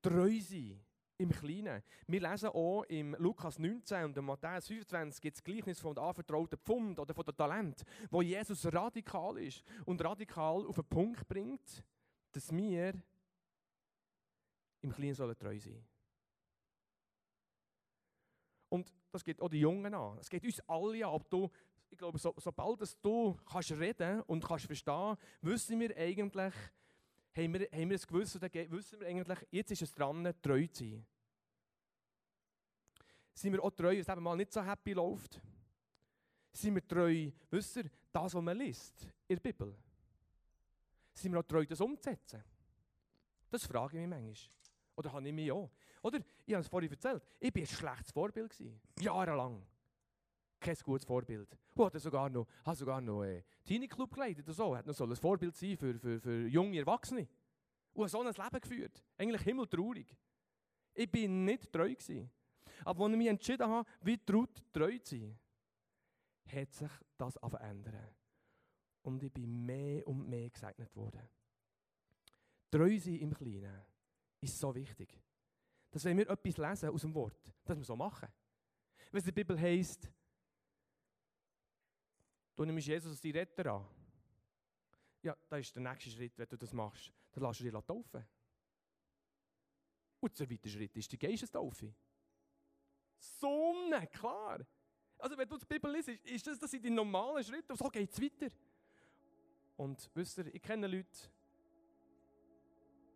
Treu 0.00 0.40
sein 0.40 0.84
im 1.22 1.30
Kleinen. 1.30 1.82
Wir 2.06 2.20
lesen 2.20 2.48
auch 2.48 2.82
im 2.84 3.14
Lukas 3.18 3.58
19 3.58 4.04
und 4.04 4.16
im 4.16 4.26
Matthäus 4.26 4.66
25 4.66 5.20
gibt 5.20 5.36
es 5.36 5.42
Gleichnis 5.42 5.80
von 5.80 5.94
der 5.94 6.04
anvertrauten 6.04 6.58
Pfund 6.58 6.98
oder 6.98 7.14
von 7.14 7.24
der 7.24 7.36
Talent, 7.36 7.82
wo 8.10 8.22
Jesus 8.22 8.66
radikal 8.72 9.38
ist 9.38 9.62
und 9.84 10.04
radikal 10.04 10.66
auf 10.66 10.76
den 10.76 10.84
Punkt 10.84 11.26
bringt, 11.28 11.84
dass 12.32 12.52
wir 12.52 12.94
im 14.80 14.92
Kleinen 14.92 15.14
sollen 15.14 15.38
treu 15.38 15.58
sein 15.58 15.84
Und 18.68 18.92
das 19.10 19.22
geht 19.22 19.40
auch 19.40 19.48
die 19.48 19.60
Jungen 19.60 19.92
an. 19.94 20.18
Es 20.18 20.30
geht 20.30 20.44
uns 20.44 20.60
alle 20.68 21.06
an. 21.06 21.12
Ob 21.12 21.28
du, 21.28 21.50
ich 21.90 21.98
glaube, 21.98 22.18
so, 22.18 22.34
sobald 22.38 22.80
du 23.02 23.38
kannst 23.44 23.70
reden 23.72 24.22
und 24.22 24.42
kannst 24.42 24.64
verstehen, 24.64 25.16
wissen 25.42 25.78
wir 25.78 25.96
eigentlich, 25.96 26.54
haben 27.36 27.54
wir, 27.54 27.68
haben 27.70 27.90
wir 27.90 27.98
gewusst, 27.98 28.36
oder 28.36 28.48
wissen 28.52 29.00
wir 29.00 29.06
eigentlich, 29.06 29.38
jetzt 29.50 29.70
ist 29.72 29.82
es 29.82 29.92
dran, 29.92 30.32
treu 30.40 30.66
zu 30.66 30.84
sein. 30.84 31.06
Sind 33.34 33.52
wir 33.52 33.62
auch 33.62 33.70
treu, 33.70 33.90
wenn 33.90 34.00
es 34.00 34.08
eben 34.08 34.22
mal 34.22 34.36
nicht 34.36 34.52
so 34.52 34.62
happy 34.62 34.92
läuft? 34.92 35.40
Sind 36.52 36.74
wir 36.74 36.86
treu, 36.86 37.30
wisst 37.50 37.76
ihr, 37.76 37.90
das, 38.12 38.34
was 38.34 38.42
man 38.42 38.56
liest 38.56 39.06
in 39.26 39.36
der 39.36 39.40
Bibel? 39.40 39.74
Sind 41.14 41.32
wir 41.32 41.40
auch 41.40 41.44
treu, 41.44 41.64
das 41.64 41.80
umzusetzen? 41.80 42.42
Das 43.50 43.66
frage 43.66 43.98
ich 43.98 44.06
mich 44.06 44.10
manchmal. 44.10 44.36
Oder 44.96 45.12
habe 45.12 45.28
ich 45.28 45.34
mich 45.34 45.52
auch? 45.52 45.70
Oder, 46.02 46.20
ich 46.44 46.54
habe 46.54 46.62
es 46.62 46.68
vorhin 46.68 46.90
erzählt, 46.90 47.22
ich 47.38 47.54
war 47.54 47.62
ein 47.62 47.66
schlechtes 47.66 48.10
Vorbild. 48.12 48.50
Gewesen. 48.50 48.80
Jahrelang. 49.00 49.62
Kein 50.60 50.76
gutes 50.84 51.04
Vorbild. 51.04 51.56
Und 51.74 51.84
hatte 51.86 51.98
sogar 51.98 52.28
noch, 52.28 52.46
sogar 52.74 53.00
noch 53.00 53.22
einen 53.22 53.42
Teenie-Club 53.64 54.12
geleitet 54.12 54.44
oder 54.44 54.54
so. 54.54 54.76
Hat 54.76 54.86
noch 54.86 54.94
so 54.94 55.04
ein 55.04 55.16
Vorbild 55.16 55.56
sein 55.56 55.76
für, 55.76 55.98
für, 55.98 56.20
für 56.20 56.46
junge 56.48 56.78
Erwachsene. 56.78 57.28
Und 57.94 58.08
so 58.08 58.20
ein 58.20 58.26
Leben 58.26 58.60
geführt. 58.60 59.02
Eigentlich 59.16 59.42
himmeltraurig. 59.42 60.16
Ich 60.94 61.10
bin 61.10 61.44
nicht 61.44 61.72
treu 61.72 61.90
gewesen. 61.90 62.30
Aber 62.84 63.04
als 63.04 63.12
ich 63.12 63.18
mich 63.18 63.28
entschieden 63.28 63.68
habe, 63.68 63.88
wie 64.02 64.18
traut 64.18 64.62
treu 64.72 64.98
zu 64.98 65.16
sein, 65.16 65.38
hat 66.46 66.72
sich 66.72 66.90
das 67.16 67.38
verändert. 67.38 68.14
Und 69.02 69.22
ich 69.22 69.32
bin 69.32 69.64
mehr 69.64 70.06
und 70.06 70.28
mehr 70.28 70.50
gesegnet 70.50 70.94
worden. 70.94 71.28
Treu 72.70 72.98
sein 72.98 73.16
im 73.16 73.34
Kleinen 73.34 73.82
ist 74.40 74.58
so 74.58 74.74
wichtig. 74.74 75.20
Dass 75.90 76.04
wenn 76.04 76.16
wir 76.16 76.28
etwas 76.28 76.56
lesen 76.56 76.88
aus 76.88 77.02
dem 77.02 77.14
Wort, 77.14 77.52
dass 77.64 77.76
wir 77.76 77.84
so 77.84 77.96
machen. 77.96 78.28
Wenn 79.10 79.20
es 79.20 79.26
in 79.26 79.34
der 79.34 79.44
Bibel 79.44 79.60
heisst, 79.60 80.10
du 82.56 82.64
nimmst 82.64 82.86
Jesus 82.86 83.10
als 83.10 83.20
deinen 83.20 83.36
Retter 83.36 83.74
an. 83.74 83.86
Ja, 85.22 85.36
das 85.48 85.60
ist 85.60 85.76
der 85.76 85.82
nächste 85.82 86.10
Schritt, 86.10 86.38
wenn 86.38 86.48
du 86.48 86.56
das 86.56 86.72
machst. 86.72 87.12
Dann 87.32 87.44
lässt 87.44 87.60
du 87.60 87.64
dich 87.64 87.84
taufen. 87.84 88.26
Und 90.20 90.38
der 90.38 90.46
zweite 90.46 90.68
Schritt 90.68 90.96
ist 90.96 91.12
die 91.12 91.18
Geistestaufe. 91.18 91.94
Sonne, 93.22 94.06
klar. 94.08 94.60
Also 95.18 95.38
wenn 95.38 95.48
du 95.48 95.56
die 95.56 95.66
Bibel 95.66 95.92
liest, 95.92 96.08
ist 96.08 96.46
das, 96.46 96.58
das 96.58 96.70
die 96.70 96.90
normalen 96.90 97.44
Schritte 97.44 97.72
und 97.72 97.78
so 97.78 97.88
geht 97.88 98.10
es 98.10 98.20
weiter. 98.20 98.52
Und 99.76 100.10
wisst 100.14 100.38
ihr, 100.38 100.52
ich 100.52 100.60
kenne 100.60 100.88
Leute, 100.88 101.08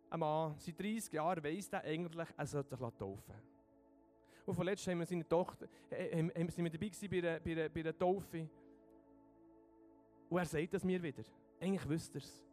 ein 0.09 0.19
Mann, 0.19 0.55
seit 0.57 0.79
30 0.79 1.11
Jahren 1.11 1.43
weiss 1.43 1.69
der 1.69 1.83
eigentlich, 1.83 2.29
er 2.37 2.47
sollte 2.47 2.77
sich 2.77 2.93
taufen 2.97 3.35
Und 4.45 4.55
vorletzt 4.55 4.87
haben 4.87 4.99
wir 4.99 5.05
seine 5.05 5.27
Tochter, 5.27 5.67
äh, 5.89 6.17
haben, 6.17 6.49
sind 6.49 6.63
wir 6.63 6.71
dabei 6.71 6.87
gewesen 6.87 7.09
bei 7.09 7.17
einer, 7.17 7.39
bei, 7.41 7.51
einer, 7.51 7.69
bei 7.69 7.79
einer 7.81 7.97
Taufe. 7.97 8.49
Und 10.29 10.37
er 10.37 10.45
sagt 10.45 10.73
das 10.73 10.83
mir 10.85 11.03
wieder. 11.03 11.23
Eigentlich 11.59 11.89
wüsste 11.89 12.19
er 12.19 12.23
es. 12.23 12.43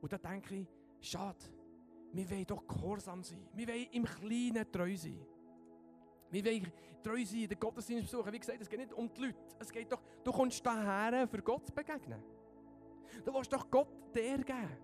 Und 0.00 0.12
da 0.12 0.18
denke 0.18 0.56
ich, 0.56 0.66
schade, 1.00 1.38
wir 2.12 2.30
wollen 2.30 2.46
doch 2.46 2.66
gehorsam 2.66 3.22
sein. 3.22 3.46
Wir 3.52 3.68
wollen 3.68 3.88
im 3.92 4.04
Kleinen 4.04 4.72
treu 4.72 4.96
sein. 4.96 5.26
Wir 6.32 6.44
wollen 6.46 6.72
treu 7.02 7.24
sein, 7.26 7.46
den 7.46 7.60
Gottesdienst 7.60 8.10
besuchen. 8.10 8.32
Wie 8.32 8.38
gesagt, 8.38 8.60
es 8.60 8.68
geht 8.68 8.78
nicht 8.78 8.92
um 8.94 9.12
die 9.12 9.20
Leute. 9.20 9.36
Es 9.58 9.70
geht 9.70 9.92
doch, 9.92 10.00
du 10.24 10.32
kommst 10.32 10.64
daher, 10.64 11.28
für 11.28 11.42
Gott 11.42 11.66
zu 11.66 11.72
begegnen. 11.72 12.22
Du 13.22 13.34
willst 13.34 13.52
doch 13.52 13.70
Gott 13.70 13.88
der 14.14 14.38
geben. 14.38 14.78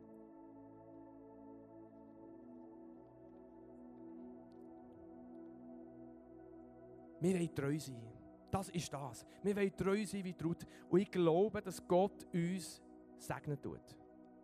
Wir 7.20 7.34
wollen 7.34 7.54
treu 7.54 7.78
sein. 7.78 8.12
Das 8.50 8.68
ist 8.68 8.92
das. 8.92 9.26
Wir 9.42 9.56
wollen 9.56 9.76
treu 9.76 10.04
sein 10.04 10.24
wie 10.24 10.36
Ruth. 10.44 10.66
Und 10.90 11.00
ich 11.00 11.10
glaube, 11.10 11.62
dass 11.62 11.86
Gott 11.88 12.26
uns 12.32 12.82
segnen 13.16 13.60
tut. 13.60 13.80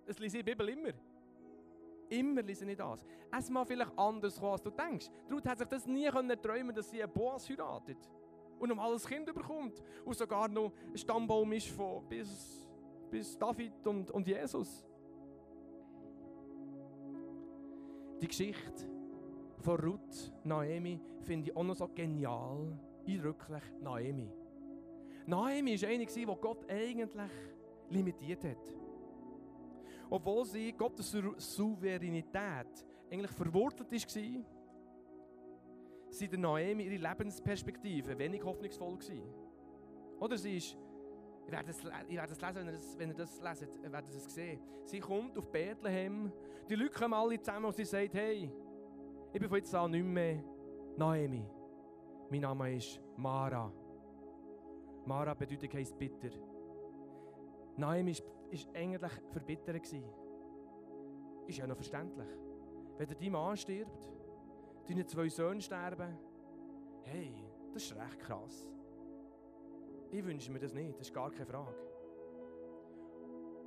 Das 0.07 0.19
lese 0.19 0.39
ich 0.39 0.41
in 0.41 0.47
der 0.47 0.55
Bibel 0.55 0.69
immer. 0.71 1.14
Immer 2.15 2.43
lese 2.43 2.71
ich 2.71 2.77
das. 2.77 3.05
Es 3.37 3.51
mag 3.51 3.67
vielleicht 3.67 3.99
anders 3.99 4.39
kommen, 4.39 4.53
als 4.53 4.63
du 4.63 4.71
denkst. 4.71 5.11
Ruth 5.31 5.47
hat 5.47 5.59
sich 5.59 5.69
das 5.69 5.87
nie 5.87 6.09
können 6.09 6.41
träumen 6.41 6.75
dass 6.75 6.91
sie 6.91 7.03
einen 7.03 7.13
Boas 7.13 7.49
heiratet. 7.49 7.99
Und 8.59 8.69
noch 8.69 8.79
ein 8.81 8.99
Kind 8.99 9.27
bekommt. 9.27 9.83
Und 10.05 10.17
sogar 10.17 10.49
noch 10.49 10.73
ein 10.87 10.97
Stammbaum 10.97 11.53
ist 11.53 11.69
von 11.69 12.07
bis, 12.09 12.69
bis 13.11 13.37
David 13.37 13.87
und, 13.87 14.11
und 14.11 14.27
Jesus. 14.27 14.85
Die 18.21 18.29
Geschichte 18.29 18.89
von 19.59 19.81
Ruth, 19.81 20.33
Naomi, 20.45 21.01
finde 21.23 21.51
ich 21.51 21.57
auch 21.57 21.65
noch 21.65 21.75
so 21.75 21.89
genial, 21.89 22.79
eindrücklich, 23.07 23.63
Naomi. 23.81 24.31
Naomi 25.27 25.81
war 25.81 25.89
eine, 25.89 26.07
die 26.07 26.25
Gott 26.25 26.71
eigentlich 26.71 27.31
limitiert 27.91 28.45
hat. 28.45 28.84
Obwohl 30.15 30.45
sie 30.45 30.73
Gottes 30.73 31.11
Souveränität 31.39 32.87
eigentlich 33.11 33.33
verwurzelt 33.33 33.91
war, 33.91 34.45
sind 36.09 36.31
der 36.31 36.39
Naomi 36.39 36.85
ihre 36.85 37.09
Lebensperspektive 37.09 38.17
wenig 38.17 38.45
hoffnungsvoll 38.45 38.97
gewesen. 38.97 39.25
Oder 40.21 40.39
sie 40.39 40.59
ist, 40.59 40.79
ihr 41.47 41.53
werdet 41.53 41.71
es, 41.71 41.83
lesen, 41.83 42.55
wenn 42.55 42.67
ihr, 42.67 42.73
das, 42.73 42.97
wenn 42.97 43.09
ihr 43.09 43.17
das 43.17 43.41
leset, 43.41 43.83
werdet 43.91 44.15
es 44.15 44.33
sehen. 44.33 44.61
Sie 44.85 45.01
kommt 45.01 45.37
auf 45.37 45.51
Bethlehem, 45.51 46.31
die 46.71 46.77
Leute 46.77 46.95
kommen 46.95 47.15
alle 47.15 47.41
zusammen 47.41 47.65
und 47.67 47.75
sie 47.75 47.85
sagt, 47.85 48.15
hey, 48.15 48.49
ich 49.33 49.41
bin 49.41 49.49
von 49.49 49.59
jetzt 49.59 49.75
an 49.75 49.91
nicht 49.91 50.07
mehr 50.07 50.45
Naomi. 50.97 51.45
Mein 52.31 52.41
Name 52.41 52.77
ist 52.77 53.01
Mara. 53.17 53.73
Mara 55.07 55.35
bedeutet 55.35 55.75
heisst 55.75 55.99
bitter. 55.99 56.31
Naomi 57.77 58.15
ist 58.51 58.69
eigentlich 58.75 59.13
verbittert. 59.31 59.93
Ist 61.47 61.59
ja 61.59 61.67
noch 61.67 61.77
verständlich. 61.77 62.29
Wenn 62.97 63.09
dein 63.09 63.33
Mann 63.33 63.57
stirbt, 63.57 64.11
deine 64.89 65.05
zwei 65.07 65.29
Söhne 65.29 65.61
sterben, 65.61 66.17
hey, 67.03 67.35
das 67.73 67.85
ist 67.85 67.97
recht 67.97 68.19
krass. 68.21 68.69
Ich 70.11 70.25
wünsche 70.25 70.53
mir 70.53 70.61
das 70.61 70.73
nicht, 70.73 70.99
das 70.99 71.09
ist 71.09 71.15
gar 71.15 71.31
keine 71.31 71.47
Frage. 71.47 71.75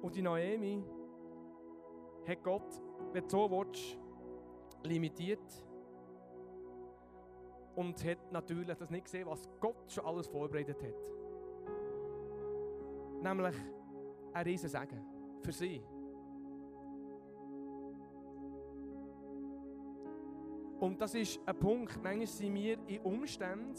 Und 0.01 0.15
die 0.15 0.21
Naomi 0.21 0.83
hat 2.25 2.43
Gott, 2.43 2.81
wenn 3.11 3.23
du 3.23 3.29
so 3.29 3.51
willst, 3.51 3.97
limitiert 4.83 5.65
und 7.75 8.03
hat 8.05 8.31
natürlich 8.31 8.77
das 8.77 8.89
nicht 8.89 9.05
gesehen, 9.05 9.27
was 9.27 9.47
Gott 9.59 9.91
schon 9.91 10.05
alles 10.05 10.27
vorbereitet 10.27 10.81
hat. 10.81 10.95
Nämlich 13.21 13.55
ein 14.37 14.43
riesen 14.43 14.69
Segen 14.69 15.01
für 15.41 15.51
sie. 15.51 15.81
Und 20.79 21.01
das 21.01 21.15
ist 21.15 21.39
ein 21.45 21.57
Punkt, 21.57 22.01
manchmal 22.03 22.27
sind 22.27 22.53
wir 22.53 22.77
in 22.87 23.01
Umständen, 23.01 23.75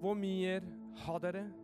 wo 0.00 0.14
wir 0.16 0.62
hadern, 1.06 1.54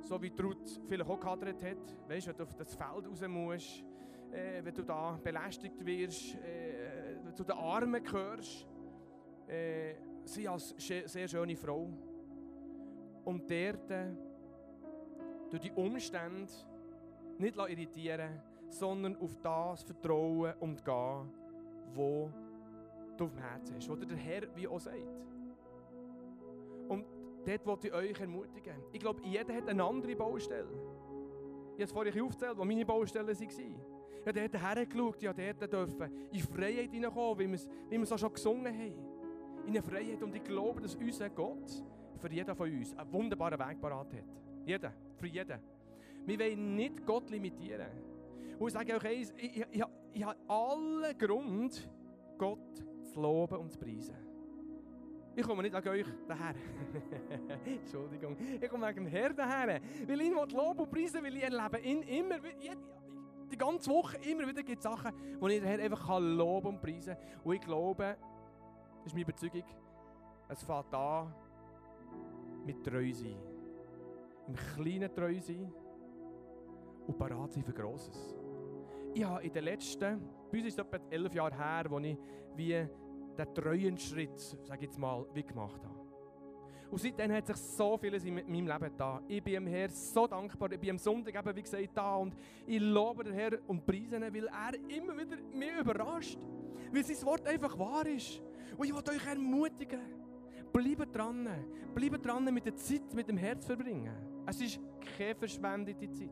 so 0.00 0.20
wie 0.22 0.32
Ruth 0.40 0.80
vielleicht 0.88 1.10
auch 1.10 1.20
gehadert 1.20 1.62
hat. 1.62 2.08
Weißt 2.08 2.26
du, 2.26 2.30
wenn 2.30 2.36
du 2.38 2.42
auf 2.44 2.54
das 2.54 2.74
Feld 2.74 3.06
raus 3.06 3.22
musst, 3.28 3.84
äh, 4.32 4.64
wenn 4.64 4.74
du 4.74 4.82
da 4.82 5.18
belästigt 5.22 5.84
wirst, 5.84 6.34
äh, 6.36 7.32
zu 7.34 7.44
den 7.44 7.56
Armen 7.56 8.02
gehörst. 8.02 8.66
Äh, 9.46 9.94
sie 10.24 10.48
als 10.48 10.74
sehr 10.78 11.28
schöne 11.28 11.56
Frau. 11.56 11.88
Und 13.24 13.50
dort 13.50 13.90
äh, 13.90 14.14
durch 15.50 15.62
die 15.62 15.72
Umstände 15.72 16.52
nicht 17.38 17.56
irritieren 17.56 18.40
sondern 18.70 19.16
auf 19.16 19.34
das 19.42 19.82
vertrauen 19.82 20.54
und 20.60 20.84
gehen, 20.84 21.30
wo 21.94 22.30
du 23.16 23.24
auf 23.24 23.32
dem 23.32 23.38
Herzen 23.38 23.76
hast. 23.76 23.88
Oder 23.90 24.06
der 24.06 24.16
Herr 24.16 24.42
wie 24.54 24.68
auch 24.68 24.80
sagt. 24.80 24.96
Und 26.88 27.04
dort 27.44 27.66
wollte 27.66 27.88
ich 27.88 27.94
euch 27.94 28.20
ermutigen. 28.20 28.74
Ich 28.92 29.00
glaube, 29.00 29.22
jeder 29.24 29.54
hat 29.54 29.68
eine 29.68 29.84
andere 29.84 30.14
Baustelle. 30.16 30.68
Ich 31.76 31.82
habe 31.82 31.84
es 31.84 31.92
vorhin 31.92 32.22
aufgezählt, 32.22 32.56
wo 32.56 32.64
meine 32.64 32.84
Baustellen 32.84 33.28
waren. 33.28 33.80
Ja, 34.24 34.32
der 34.32 34.44
hat 34.44 34.76
hergeschaut, 34.76 35.22
ja, 35.22 35.32
der 35.32 35.54
dürfen 35.54 36.28
in 36.32 36.40
Freiheit 36.40 36.90
hineinkommen, 36.90 37.38
wie 37.38 37.46
wir 37.46 37.54
es, 37.54 37.68
wie 37.88 37.96
wir 37.96 38.02
es 38.02 38.12
auch 38.12 38.18
schon 38.18 38.32
gesungen 38.32 38.66
haben. 38.66 38.94
In 39.64 39.68
eine 39.68 39.82
Freiheit. 39.82 40.22
Und 40.22 40.34
ich 40.34 40.44
glaube, 40.44 40.80
dass 40.80 40.94
unser 40.96 41.30
Gott 41.30 41.82
für 42.18 42.30
jeden 42.30 42.54
von 42.54 42.70
uns 42.70 42.94
einen 42.94 43.12
wunderbaren 43.12 43.58
Weg 43.58 43.80
parat 43.80 44.12
hat. 44.12 44.47
Jeder, 44.68 44.92
für 45.16 45.26
jeden. 45.26 45.58
Wir 46.26 46.38
wollen 46.38 46.76
nicht 46.76 47.06
Gott 47.06 47.30
limitieren. 47.30 47.88
Und 48.58 48.66
ich 48.66 48.74
sage 48.74 48.96
euch 48.96 49.04
eins, 49.06 49.32
ich, 49.38 49.56
ich, 49.56 49.66
ich, 49.70 49.82
ich 50.12 50.22
habe 50.22 50.36
allen 50.46 51.16
Grund, 51.16 51.90
Gott 52.36 52.76
zu 53.02 53.18
loben 53.18 53.56
und 53.60 53.72
zu 53.72 53.78
preisen. 53.78 54.14
Ich 55.34 55.42
komme 55.42 55.62
nicht 55.62 55.74
wegen 55.74 55.88
euch 55.88 56.06
daher. 56.26 56.54
Entschuldigung. 57.64 58.36
Ich 58.60 58.68
komme 58.68 58.88
wegen 58.88 59.04
dem 59.04 59.06
Herrn 59.06 59.34
daher. 59.34 59.80
Weil 60.06 60.20
ich 60.20 60.26
ihn 60.26 60.34
loben 60.34 60.80
und 60.80 60.90
preisen, 60.90 61.24
weil 61.24 61.34
ich 61.34 61.44
erlebe 61.44 61.78
ihn 61.78 62.02
immer, 62.02 62.36
die 63.50 63.56
ganze 63.56 63.88
Woche 63.90 64.18
immer 64.18 64.46
wieder 64.46 64.62
gibt 64.62 64.80
es 64.80 64.84
Sachen, 64.84 65.14
die 65.16 65.46
ich 65.46 65.60
den 65.60 65.64
Herrn 65.64 65.80
einfach 65.80 66.20
loben 66.20 66.68
und 66.68 66.82
preisen 66.82 67.14
kann. 67.14 67.40
Und 67.42 67.54
ich 67.54 67.60
glaube, 67.62 68.18
das 68.98 69.06
ist 69.06 69.12
meine 69.14 69.22
Überzeugung, 69.22 69.64
es 70.50 70.62
fängt 70.62 70.92
an 70.92 71.32
mit 72.66 72.84
treu 72.84 73.10
sein. 73.14 73.47
Im 74.48 74.54
Kleinen 74.54 75.14
treu 75.14 75.38
sein 75.40 75.72
und 77.06 77.18
parat 77.18 77.52
sein 77.52 77.62
für 77.62 77.72
Grosses. 77.72 78.34
Ich 79.14 79.24
habe 79.24 79.42
in 79.42 79.52
den 79.52 79.64
letzten, 79.64 80.20
bei 80.50 80.58
uns 80.58 80.68
ist 80.68 80.78
es 80.78 80.84
etwa 80.84 80.98
elf 81.10 81.34
Jahre 81.34 81.56
her, 81.56 81.84
wo 81.88 81.98
ich 81.98 82.16
wie 82.56 82.72
den 83.38 83.54
treuen 83.54 83.98
Schritt, 83.98 84.38
sage 84.38 84.76
ich 84.76 84.82
jetzt 84.82 84.98
mal, 84.98 85.26
wie 85.32 85.42
gemacht 85.42 85.84
habe. 85.84 85.98
Und 86.90 86.98
seitdem 86.98 87.30
hat 87.32 87.46
sich 87.46 87.56
so 87.56 87.98
vieles 87.98 88.24
in 88.24 88.34
meinem 88.34 88.66
Leben 88.66 88.90
da. 88.96 89.20
Ich 89.28 89.42
bin 89.42 89.54
dem 89.54 89.66
Herrn 89.66 89.90
so 89.90 90.26
dankbar. 90.26 90.72
Ich 90.72 90.80
bin 90.80 90.90
am 90.90 90.98
Sonntag 90.98 91.34
eben, 91.34 91.56
wie 91.56 91.62
gesagt, 91.62 91.90
da 91.94 92.16
und 92.16 92.34
ich 92.66 92.80
lobe 92.80 93.24
den 93.24 93.34
Herrn 93.34 93.58
und 93.66 93.84
preise 93.84 94.16
ihn, 94.16 94.22
weil 94.22 94.46
er 94.46 94.74
immer 94.96 95.16
wieder 95.18 95.36
mich 95.52 95.78
überrascht. 95.78 96.38
Weil 96.90 97.04
sein 97.04 97.26
Wort 97.26 97.46
einfach 97.46 97.78
wahr 97.78 98.06
ist. 98.06 98.40
Und 98.76 98.86
ich 98.86 98.94
will 98.94 99.02
euch 99.14 99.26
ermutigen. 99.26 100.00
Bleibt 100.72 101.14
dran. 101.14 101.48
Bleibt 101.94 102.24
dran 102.24 102.44
mit 102.54 102.64
der 102.64 102.76
Zeit, 102.76 103.12
mit 103.12 103.28
dem 103.28 103.36
Herz 103.36 103.66
verbringen. 103.66 104.37
Es 104.48 104.62
ist 104.62 104.80
keine 105.18 105.34
verschwendete 105.34 106.10
Zeit. 106.10 106.30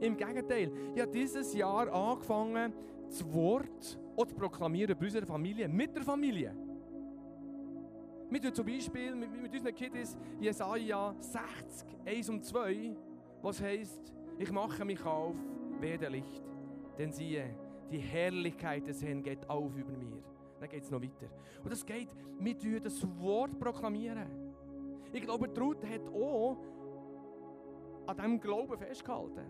Im 0.00 0.16
Gegenteil, 0.16 0.72
ich 0.94 1.00
habe 1.00 1.12
dieses 1.12 1.54
Jahr 1.54 1.92
angefangen, 1.92 2.72
das 3.08 3.24
Wort 3.32 3.82
zu 3.82 4.34
proklamieren 4.34 4.96
bei 4.98 5.06
unserer 5.06 5.26
Familie, 5.26 5.68
mit 5.68 5.94
der 5.94 6.02
Familie. 6.02 6.52
Wir 8.28 8.42
tun 8.42 8.52
zum 8.52 8.66
Beispiel 8.66 9.14
mit, 9.14 9.30
mit 9.30 9.54
unseren 9.54 9.72
Kids 9.72 10.18
Jesaja 10.40 11.14
60, 11.20 11.88
1 12.04 12.28
und 12.30 12.44
2, 12.44 12.96
was 13.42 13.62
heisst, 13.62 14.12
ich 14.38 14.50
mache 14.50 14.84
mich 14.84 15.04
auf, 15.04 15.36
werde 15.80 16.08
Licht, 16.08 16.42
denn 16.98 17.12
siehe, 17.12 17.54
die 17.92 17.98
Herrlichkeit 17.98 18.88
des 18.88 19.04
Herrn 19.04 19.22
geht 19.22 19.48
auf 19.48 19.76
über 19.76 19.92
mir. 19.96 20.20
Dann 20.58 20.68
geht 20.68 20.82
es 20.82 20.90
noch 20.90 21.00
weiter. 21.00 21.30
Und 21.62 21.72
das 21.72 21.86
geht, 21.86 22.08
wir 22.40 22.58
tun 22.58 22.80
das 22.82 23.06
Wort 23.20 23.56
proklamieren. 23.56 24.26
Ich 25.12 25.22
glaube, 25.22 25.48
Ruth 25.58 25.84
hat 25.86 26.08
auch 26.08 26.58
an 28.06 28.16
diesem 28.16 28.40
Glauben 28.40 28.78
festgehalten. 28.78 29.46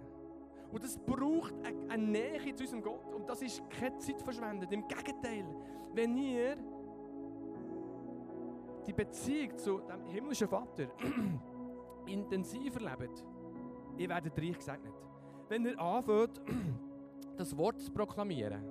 Und 0.71 0.83
das 0.83 0.99
braucht 0.99 1.55
eine, 1.89 2.03
Nähe 2.03 2.55
zu 2.55 2.65
unserem 2.65 2.83
Gott. 2.83 3.15
Und 3.15 3.29
das 3.29 3.41
ist 3.43 3.63
keine 3.71 3.97
Zeit 3.99 4.21
verschwendet. 4.21 4.73
Im 4.73 4.87
Gegenteil, 4.89 5.47
wenn 5.95 6.17
ihr 6.17 6.57
die 8.87 8.93
Beziehung 8.93 9.57
zu 9.57 9.79
dem 9.81 10.05
himmlischen 10.07 10.49
Vater 10.49 10.89
intensiver 12.07 12.81
lebt, 12.81 13.25
ihr 13.97 14.09
werdet 14.09 14.37
reich 14.39 14.59
gesegnet. 14.59 14.95
Wenn 15.49 15.67
ihr 15.67 15.81
anfängt, 15.81 16.41
das 17.37 17.57
Wort 17.57 17.81
zu 17.81 17.93
proklamieren, 17.93 18.63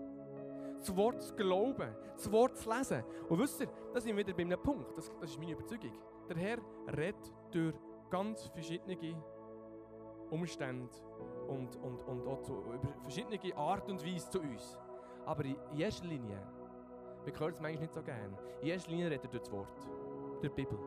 das 0.78 0.96
Wort 0.96 1.22
zu 1.22 1.34
glauben, 1.36 1.96
das 2.16 2.32
Wort 2.32 2.58
zu 2.58 2.70
lesen. 2.70 3.04
Und 3.30 3.40
wisst 3.40 3.62
ihr, 3.62 3.68
da 3.94 4.00
sind 4.00 4.16
wir 4.16 4.26
wieder 4.26 4.36
bei 4.36 4.44
einem 4.44 4.62
Punkt, 4.62 4.98
das, 4.98 5.12
das 5.20 5.32
ist 5.32 5.40
meine 5.40 5.54
Überzeugung. 5.54 5.92
Der 6.30 6.38
Herr 6.38 6.58
redet 6.96 7.34
durch 7.52 7.76
ganz 8.10 8.48
verschiedene 8.48 8.96
Umstände 10.30 10.90
und, 11.48 11.76
und, 11.78 12.02
und 12.04 12.28
auch 12.28 12.42
zu, 12.42 12.54
über 12.54 12.94
verschiedene 13.02 13.56
Art 13.56 13.90
und 13.90 14.06
Weise 14.06 14.30
zu 14.30 14.40
uns. 14.42 14.78
Aber 15.26 15.44
in 15.46 15.56
erster 15.78 16.08
Linie, 16.08 16.42
wir 17.24 17.40
hören 17.40 17.54
es 17.54 17.62
manchmal 17.62 17.82
nicht 17.82 17.94
so 17.94 18.02
gerne, 18.02 18.38
in 18.62 18.68
erster 18.68 18.92
Linie 18.92 19.12
redet 19.12 19.26
er 19.26 19.30
durch 19.30 19.44
das 19.44 19.52
Wort 19.52 19.88
der 20.42 20.50
Bibel. 20.50 20.78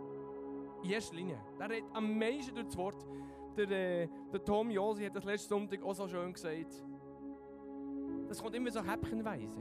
In 0.82 0.90
erster 0.90 1.16
Linie. 1.16 1.40
Der 1.58 1.70
redet 1.70 1.90
am 1.92 2.18
meisten 2.18 2.54
durch 2.54 2.66
das 2.66 2.76
Wort. 2.76 3.06
Der, 3.56 3.70
äh, 3.70 4.08
der 4.32 4.44
Tom 4.44 4.70
Josi 4.70 5.04
hat 5.04 5.16
das 5.16 5.24
letzte 5.24 5.48
Sonntag 5.48 5.82
auch 5.82 5.94
so 5.94 6.06
schön 6.06 6.32
gesagt. 6.32 6.84
Das 8.28 8.40
kommt 8.40 8.54
immer 8.54 8.70
so 8.70 8.82
häppchenweise. 8.82 9.60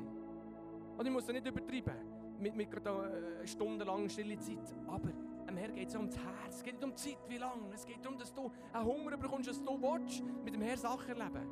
Und 0.97 1.05
ich 1.05 1.11
muss 1.11 1.25
da 1.25 1.33
nicht 1.33 1.47
übertreiben, 1.47 1.95
mit, 2.39 2.55
mit 2.55 2.73
äh, 2.73 3.47
stundenlang 3.47 4.09
stille 4.09 4.37
Zeit. 4.37 4.75
Aber 4.87 5.09
am 5.47 5.57
Herrn 5.57 5.73
geht 5.73 5.89
es 5.89 5.95
ums 5.95 6.15
Herz. 6.17 6.57
Es 6.57 6.63
geht 6.63 6.73
nicht 6.75 6.83
um 6.83 6.91
die 6.91 6.95
Zeit, 6.95 7.17
wie 7.27 7.37
lange. 7.37 7.73
Es 7.73 7.85
geht 7.85 8.03
darum, 8.03 8.17
dass 8.17 8.33
du 8.33 8.51
einen 8.73 8.85
Hunger 8.85 9.17
bekommst, 9.17 9.49
dass 9.49 9.63
du 9.63 9.81
willst, 9.81 10.23
mit 10.43 10.53
dem 10.53 10.61
Herrn 10.61 10.77
Sachen 10.77 11.19
erleben. 11.19 11.47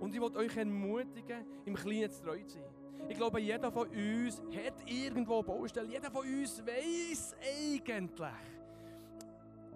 Und 0.00 0.14
ich 0.14 0.20
will 0.20 0.36
euch 0.36 0.56
ermutigen, 0.56 1.44
im 1.64 1.74
Kleinen 1.74 2.10
zu 2.10 2.22
treu 2.22 2.42
zu 2.44 2.58
sein. 2.58 2.64
Ich 3.08 3.16
glaube, 3.16 3.40
jeder 3.40 3.70
von 3.70 3.88
uns 3.88 4.40
hat 4.40 4.90
irgendwo 4.90 5.36
eine 5.36 5.42
Baustelle. 5.44 5.88
Jeder 5.88 6.10
von 6.10 6.26
uns 6.26 6.62
weiß 6.64 7.36
eigentlich, 7.40 8.28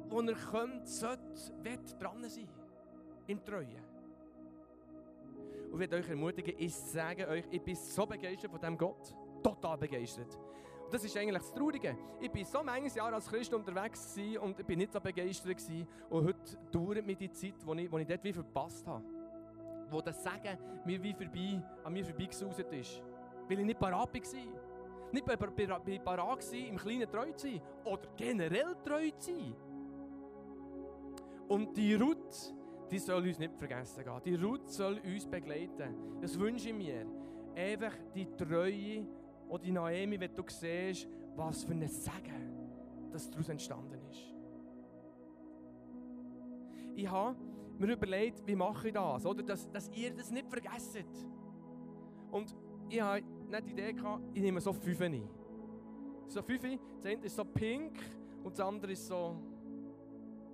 wo 0.09 0.21
er 0.21 0.35
könnte, 0.35 0.87
sollte, 0.87 1.53
wird 1.62 2.01
dran 2.01 2.29
sein. 2.29 2.49
Im 3.27 3.45
Treuen. 3.45 3.93
Und 5.71 5.81
ich 5.81 5.91
will 5.91 5.99
euch 5.99 6.09
ermutigen, 6.09 6.55
ich 6.59 6.75
sage 6.75 7.27
euch, 7.29 7.45
ich 7.51 7.62
bin 7.62 7.75
so 7.75 8.05
begeistert 8.05 8.51
von 8.51 8.61
diesem 8.61 8.77
Gott. 8.77 9.15
Total 9.43 9.79
begeistert. 9.79 10.38
Das 10.92 11.02
ist 11.02 11.16
eigentlich 11.16 11.38
das 11.38 11.55
Traurige. 11.55 11.96
Ich 12.20 12.31
bin 12.31 12.44
so 12.44 12.62
manches 12.62 12.94
Jahr 12.94 13.12
als 13.12 13.26
Christ 13.26 13.52
unterwegs 13.55 14.14
und 14.40 14.61
ich 14.61 14.66
bin 14.66 14.78
nicht 14.78 14.92
so 14.92 15.00
begeistert 15.00 15.57
gewesen. 15.57 15.88
Und 16.11 16.26
heute 16.26 16.59
dauert 16.70 17.07
mir 17.07 17.16
die 17.16 17.33
Zeit, 17.33 17.55
wo 17.64 17.72
ich, 17.72 17.90
wo 17.90 17.96
ich 17.96 18.07
dort 18.07 18.22
wie 18.22 18.33
verpasst 18.33 18.87
habe. 18.87 19.02
Wo 19.90 20.02
das 20.02 20.22
Sagen 20.22 20.59
mir 20.85 21.02
wie 21.02 21.14
vorbei, 21.14 21.62
an 21.83 21.92
mir 21.94 22.05
vorbeigesaust 22.05 22.61
ist 22.61 23.02
weil 23.48 23.61
ich 23.61 23.66
nicht 23.66 23.81
parat 23.81 24.14
war. 24.14 25.12
Nicht 25.12 25.26
parat 26.05 26.18
war, 26.18 26.55
im 26.55 26.76
Kleinen 26.76 27.11
treu 27.11 27.33
zu 27.33 27.48
sein 27.48 27.61
oder 27.85 28.09
generell 28.16 28.76
treu 28.85 29.11
zu 29.18 29.31
sein. 29.31 29.55
Und 31.48 31.76
die 31.76 31.94
Ruth, 31.94 32.55
die 32.90 32.98
soll 32.98 33.26
uns 33.26 33.38
nicht 33.38 33.55
vergessen 33.59 34.05
gehen. 34.05 34.20
Die 34.24 34.35
Ruth 34.37 34.70
soll 34.70 35.00
uns 35.05 35.26
begleiten. 35.26 36.20
Das 36.20 36.38
wünsche 36.38 36.70
ich 36.70 36.74
mir. 36.74 37.07
Einfach 37.55 37.92
die 38.14 38.26
Treue 38.37 39.07
und 39.53 39.62
die 39.62 39.71
Naomi, 39.71 40.19
wenn 40.19 40.35
du 40.35 40.43
siehst, 40.49 41.07
was 41.37 41.65
für 41.65 41.73
ein 41.73 41.87
Segen 41.87 43.11
das 43.11 43.31
daraus 43.31 43.51
entstanden 43.51 44.01
ist. 44.11 44.35
Ich 46.95 47.11
habe 47.11 47.37
mir 47.79 47.93
überlegt, 47.93 48.47
wie 48.47 48.57
mache 48.57 48.88
ich 48.88 48.95
das, 48.95 49.27
oder? 49.27 49.43
Dass, 49.43 49.71
dass 49.71 49.91
ihr 49.91 50.15
das 50.15 50.31
nicht 50.31 50.49
vergesst. 50.49 51.05
Und 52.31 52.57
ich 52.88 53.03
habe 53.03 53.21
nicht 53.21 53.67
die 53.67 53.73
Idee 53.73 53.93
gehabt, 53.93 54.23
ich 54.33 54.41
nehme 54.41 54.59
so 54.59 54.73
fünf 54.73 55.03
ein. 55.03 55.29
So 56.29 56.41
fünf, 56.41 56.62
das 56.97 57.05
eine 57.05 57.23
ist 57.23 57.37
so 57.37 57.45
pink 57.45 57.99
und 58.43 58.59
das 58.59 58.67
andere 58.67 58.93
ist 58.93 59.07
so, 59.07 59.37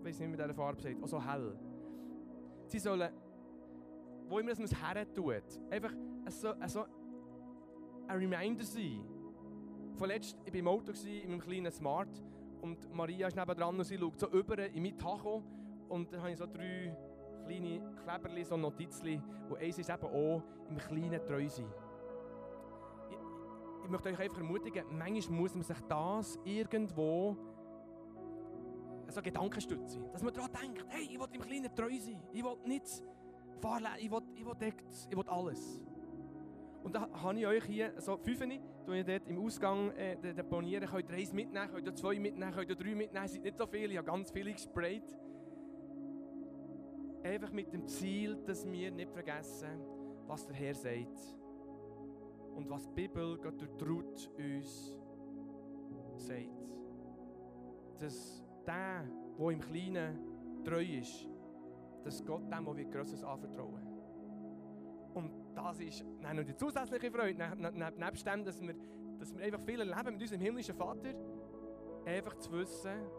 ich 0.01 0.07
weiß 0.07 0.19
nicht, 0.19 0.27
wie 0.27 0.37
man 0.37 0.45
diese 0.45 0.55
Farbe 0.55 0.83
sagt, 0.83 1.01
auch 1.01 1.07
so 1.07 1.25
hell. 1.25 1.57
Sie 2.67 2.81
sollen, 2.81 3.13
wo 4.29 4.41
immer 4.41 4.53
man 4.57 4.65
es 4.65 4.75
her 4.75 5.07
tut, 5.15 5.45
einfach 5.71 5.93
so, 6.31 6.53
so 6.67 6.85
ein 8.09 8.19
Reminder 8.19 8.65
sein. 8.65 9.05
Vorletzt, 9.97 10.37
ich 10.45 10.53
war 10.53 10.61
im 10.61 10.69
Auto, 10.69 10.93
in 11.05 11.31
meinem 11.31 11.41
kleinen 11.41 11.73
Smart, 11.73 12.23
und 12.61 12.93
Maria 12.93 13.29
ist 13.29 13.37
nebenan 13.37 13.79
und 13.79 13.85
sie 13.85 13.97
schaut 13.97 14.19
so 14.19 14.29
über 14.31 14.59
in 14.59 14.83
mein 14.83 14.99
Tacho 14.99 15.45
und 15.89 16.13
dann 16.13 16.21
habe 16.21 16.33
ich 16.33 16.39
so 16.39 16.47
drei 16.47 16.97
kleine 17.47 17.95
Kleberli, 18.03 18.45
so 18.45 18.57
Notizli, 18.57 19.21
und 19.49 19.59
eins 19.59 19.79
ist 19.79 19.89
eben 19.89 20.07
auch 20.07 20.43
im 20.69 20.77
Kleinen 20.77 21.25
treu 21.25 21.49
sein 21.49 21.73
ich 23.89 23.93
möchte 23.93 24.11
euch 24.11 24.21
einfach 24.21 24.37
ermutigen, 24.37 24.85
manchmal 24.99 25.41
muss 25.41 25.55
man 25.55 25.63
sich 25.63 25.81
das 25.89 26.39
irgendwo 26.45 27.35
so 29.09 29.23
Gedanken 29.23 29.63
stützen. 29.63 30.05
Dass 30.13 30.23
man 30.23 30.35
daran 30.35 30.51
denkt, 30.53 30.85
hey, 30.89 31.09
ich 31.11 31.19
will 31.19 31.27
im 31.33 31.41
Kleinen 31.41 31.75
treu 31.75 31.99
sein. 31.99 32.23
Ich 32.35 32.45
will 32.45 32.59
nichts 32.67 33.03
fahren, 33.63 33.87
ich 33.99 34.11
will, 34.11 34.21
ich 34.35 34.45
will, 34.45 34.75
ich 35.09 35.17
will 35.17 35.29
alles. 35.29 35.81
Und 36.83 36.95
da 36.95 37.09
habe 37.13 37.39
ich 37.39 37.47
euch 37.47 37.65
hier 37.65 37.93
so 38.01 38.17
fünf, 38.17 38.41
die 38.41 38.61
ihr 38.93 39.05
dort 39.05 39.29
im 39.29 39.39
Ausgang 39.39 39.91
äh, 39.93 40.17
deponieren 40.17 40.89
könnt. 40.89 41.11
Ihr 41.11 41.17
eins 41.17 41.33
mitnehmen, 41.33 41.69
könnt 41.71 41.87
ihr 41.87 41.95
zwei 41.95 42.19
mitnehmen, 42.19 42.53
könnt 42.53 42.71
ihr 42.71 42.77
drei 42.77 42.95
mitnehmen. 42.95 43.25
Es 43.25 43.33
sind 43.33 43.45
nicht 43.45 43.59
so 43.59 43.67
viele, 43.67 43.93
ich 43.93 43.99
habe 43.99 44.07
ganz 44.07 44.31
viele 44.31 44.53
gesprayt. 44.53 45.05
Einfach 47.23 47.53
mit 47.53 47.73
dem 47.73 47.87
Ziel, 47.87 48.37
dass 48.47 48.65
wir 48.65 48.91
nicht 48.91 49.11
vergessen, 49.11 49.81
was 50.27 50.47
der 50.47 50.55
Herr 50.55 50.75
sagt 50.75 51.37
und 52.55 52.71
was 52.71 52.87
die 52.89 52.95
Bibel 52.95 53.39
gerade 53.39 53.57
durch 53.57 53.89
Ruth 53.89 54.31
uns 54.39 54.97
sagt. 56.17 56.49
Dass 57.99 58.45
der, 58.67 59.05
der 59.39 59.51
im 59.51 59.61
Kleinen 59.61 60.19
treu 60.65 60.85
ist, 60.85 61.29
dass 62.05 62.25
Gott 62.25 62.43
dem, 62.51 62.77
der 62.77 62.85
Grosses 62.87 63.23
anvertrauen 63.23 63.87
Und 65.15 65.48
das 65.59 65.81
ist 65.81 66.05
noch 66.05 66.45
die 66.45 66.57
zusätzliche 66.57 67.11
Freude, 67.11 67.57
nebst 67.97 68.27
dem, 68.27 68.45
dass 68.45 68.61
wir, 68.61 68.75
dass 69.19 69.37
wir 69.37 69.45
einfach 69.45 69.61
viel 69.61 69.81
erleben 69.81 70.13
mit 70.13 70.23
unserem 70.23 70.41
himmlischen 70.41 70.75
Vater, 70.75 71.15
einfach 72.05 72.35
zu 72.39 72.53
wissen, 72.53 73.11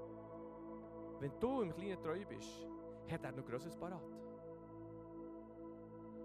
wenn 1.20 1.32
du 1.40 1.62
im 1.62 1.74
Kleinen 1.74 2.02
treu 2.02 2.26
bist, 2.26 2.68
hat 3.12 3.24
er 3.24 3.32
noch 3.32 3.46
Grosses 3.46 3.76
parat. 3.76 4.02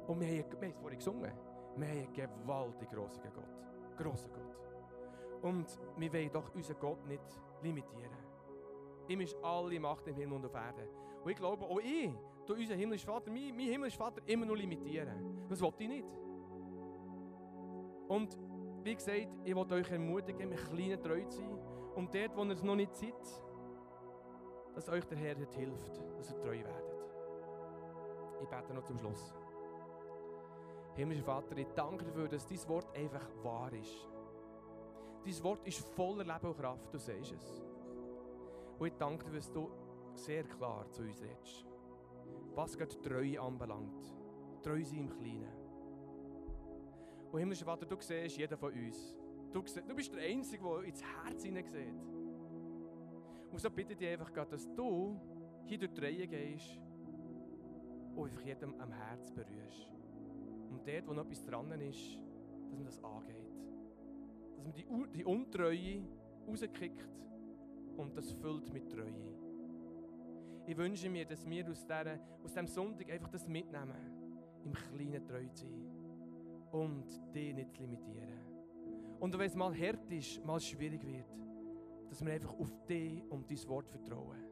Und 0.07 0.21
wir 0.21 0.29
haben, 0.29 0.53
wir 0.53 0.69
haben 0.69 0.71
es 0.71 0.79
vorhin 0.79 0.99
gesungen. 0.99 1.33
Wir 1.77 1.89
haben 1.89 1.99
einen 1.99 2.13
gewaltig 2.13 2.91
grossen 2.91 3.33
Gott. 3.35 3.97
Grossen 3.97 4.31
Gott. 4.33 5.51
Und 5.51 5.67
wir 5.97 6.13
wollen 6.13 6.31
doch 6.33 6.55
unseren 6.55 6.79
Gott 6.79 7.07
nicht 7.07 7.43
limitieren. 7.63 8.13
Ihm 9.09 9.21
ist 9.21 9.37
alle 9.43 9.81
Macht 9.81 10.07
im 10.07 10.15
Himmel 10.15 10.37
und 10.37 10.47
auf 10.47 10.55
Erden. 10.55 10.89
Und 11.23 11.31
ich 11.31 11.37
glaube, 11.37 11.65
auch 11.65 11.81
ich, 11.81 12.13
durch 12.47 12.61
unseren 12.61 12.79
himmlischen 12.79 13.07
Vater, 13.07 13.31
mein, 13.31 13.57
mein 13.57 13.67
himmlischer 13.67 13.99
Vater, 13.99 14.23
immer 14.27 14.47
noch 14.47 14.55
limitieren. 14.55 15.47
Das 15.49 15.61
wollte 15.61 15.85
ich 15.85 15.89
nicht. 15.89 16.07
Und 18.09 18.39
wie 18.83 18.95
gesagt, 18.95 19.29
ich 19.45 19.55
will 19.55 19.73
euch 19.73 19.91
ermutigen, 19.91 20.49
mit 20.49 20.59
kleinen 20.59 21.03
treu 21.03 21.25
zu 21.25 21.39
sein. 21.39 21.59
Und 21.95 22.15
dort, 22.15 22.37
wo 22.37 22.45
ihr 22.45 22.53
es 22.53 22.63
noch 22.63 22.77
nicht 22.77 22.95
seid, 22.95 23.15
dass 24.75 24.89
euch 24.89 25.05
der 25.05 25.19
Herr 25.19 25.37
hilft, 25.37 26.03
dass 26.19 26.31
ihr 26.31 26.41
treu 26.41 26.59
werdet. 26.59 27.05
Ich 28.43 28.49
bete 28.49 28.75
noch 28.75 28.83
zum 28.83 28.99
Schluss. 28.99 29.35
Himmlischer 30.97 31.25
Vater, 31.25 31.57
ich 31.57 31.69
danke 31.75 32.05
dafür, 32.05 32.29
dass 32.29 32.47
dein 32.47 32.69
Wort 32.69 32.97
einfach 32.97 33.27
wahr 33.43 33.73
ist. 33.73 34.09
Dein 35.25 35.45
Wort 35.45 35.67
ist 35.67 35.79
voller 35.95 36.25
Leben 36.25 36.47
und 36.47 36.57
Kraft, 36.59 36.93
du 36.93 36.99
siehst 36.99 37.33
es. 37.33 37.65
Und 38.79 38.87
ich 38.87 38.95
danke 38.99 39.25
dir, 39.25 39.37
dass 39.37 39.51
du 39.51 39.71
sehr 40.15 40.45
klar 40.45 40.91
zu 40.91 41.03
uns 41.03 41.23
redest. 41.23 41.74
Was 42.55 42.77
gerade 42.77 43.01
Treue 43.01 43.41
anbelangt. 43.41 44.15
Treu 44.63 44.83
sein 44.83 45.01
im 45.01 45.11
Kleinen. 45.11 45.65
Und 47.33 47.39
himmlischer 47.41 47.65
Vater, 47.65 47.85
du 47.85 47.97
siehst 48.01 48.37
jeden 48.37 48.57
von 48.57 48.73
uns. 48.73 49.17
Du, 49.53 49.61
du 49.61 49.95
bist 49.95 50.15
der 50.15 50.23
Einzige, 50.23 50.63
der 50.63 50.83
ins 50.85 51.03
Herz 51.03 51.45
hineinsieht. 51.45 51.95
Und 53.51 53.61
so 53.61 53.71
bitte 53.71 53.93
ich 53.93 53.99
dich 53.99 54.09
einfach, 54.09 54.33
Gott, 54.33 54.53
dass 54.53 54.73
du 54.75 55.21
hier 55.65 55.79
durch 55.79 55.93
die 55.93 56.01
Reihe 56.01 56.27
gehst 56.27 56.81
und 58.17 58.25
einfach 58.25 58.43
jedem 58.43 58.81
am 58.81 58.93
Herz 58.93 59.31
berührst. 59.31 59.89
Und 60.71 60.87
dort, 60.87 61.07
wo 61.07 61.13
noch 61.13 61.25
etwas 61.25 61.45
dran 61.45 61.81
ist, 61.81 62.19
dass 62.69 62.77
man 62.77 62.85
das 62.85 63.03
angeht. 63.03 63.53
Dass 64.57 64.65
man 64.65 64.75
die, 64.75 64.87
die 65.19 65.25
Untreue 65.25 66.03
rauskickt 66.49 67.09
und 67.97 68.17
das 68.17 68.33
füllt 68.33 68.73
mit 68.73 68.91
Treue. 68.91 69.44
Ich 70.67 70.77
wünsche 70.77 71.11
mir, 71.11 71.27
dass 71.27 71.49
wir 71.49 71.69
aus, 71.69 71.87
diesem 71.87 72.67
Sonntag 72.67 73.11
einfach 73.11 73.29
das 73.29 73.47
mitnehmen, 73.47 73.93
im 74.65 74.73
Kleinen 74.73 75.27
treu 75.27 75.47
zu 75.49 75.67
sein 75.67 75.95
und 76.73 77.05
dich 77.35 77.55
nicht 77.55 77.75
zu 77.75 77.83
limitieren. 77.83 78.41
Und 79.21 79.39
wenn 79.39 79.47
es 79.47 79.55
mal 79.55 79.79
hart 79.79 80.11
ist, 80.11 80.45
mal 80.45 80.59
schwierig 80.61 81.05
wird, 81.07 81.27
dass 82.09 82.25
wir 82.25 82.33
einfach 82.33 82.59
auf 82.59 82.73
dich 82.87 83.23
und 83.31 83.51
dein 83.51 83.69
Wort 83.69 83.89
vertrauen. 83.89 84.43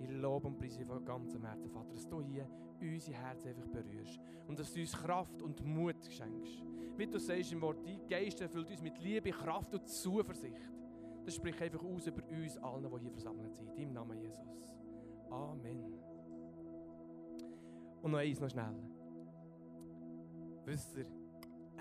Ich 0.00 0.10
lobe 0.10 0.48
und 0.48 0.58
preise 0.58 0.84
von 0.84 1.04
ganzem 1.04 1.44
Herzen, 1.44 1.70
Vater, 1.70 1.92
dass 1.92 2.08
du 2.08 2.20
hier 2.20 2.48
unser 2.80 3.12
Herz 3.12 3.46
einfach 3.46 3.66
berührst 3.68 4.20
und 4.46 4.58
dass 4.58 4.72
du 4.72 4.80
uns 4.80 4.92
Kraft 4.92 5.42
und 5.42 5.64
Mut 5.64 6.04
schenkst. 6.10 6.64
Wie 6.96 7.06
du 7.06 7.18
sagst 7.18 7.52
im 7.52 7.60
Wort, 7.60 7.84
dein 7.84 8.06
Geist 8.08 8.40
erfüllt 8.40 8.70
uns 8.70 8.82
mit 8.82 8.98
Liebe, 8.98 9.30
Kraft 9.30 9.72
und 9.74 9.86
Zuversicht. 9.88 10.72
Das 11.24 11.34
spricht 11.34 11.60
einfach 11.60 11.84
aus 11.84 12.06
über 12.06 12.22
uns 12.28 12.56
allen, 12.58 12.90
die 12.90 13.00
hier 13.00 13.10
versammelt 13.10 13.54
sind. 13.54 13.76
Im 13.76 13.92
Namen 13.92 14.18
Jesus. 14.20 14.77
Amen. 15.30 15.94
Und 18.02 18.12
noch 18.12 18.18
eins, 18.18 18.40
noch 18.40 18.50
schnell. 18.50 18.74
Wisst 20.64 20.96
ihr, 20.96 21.06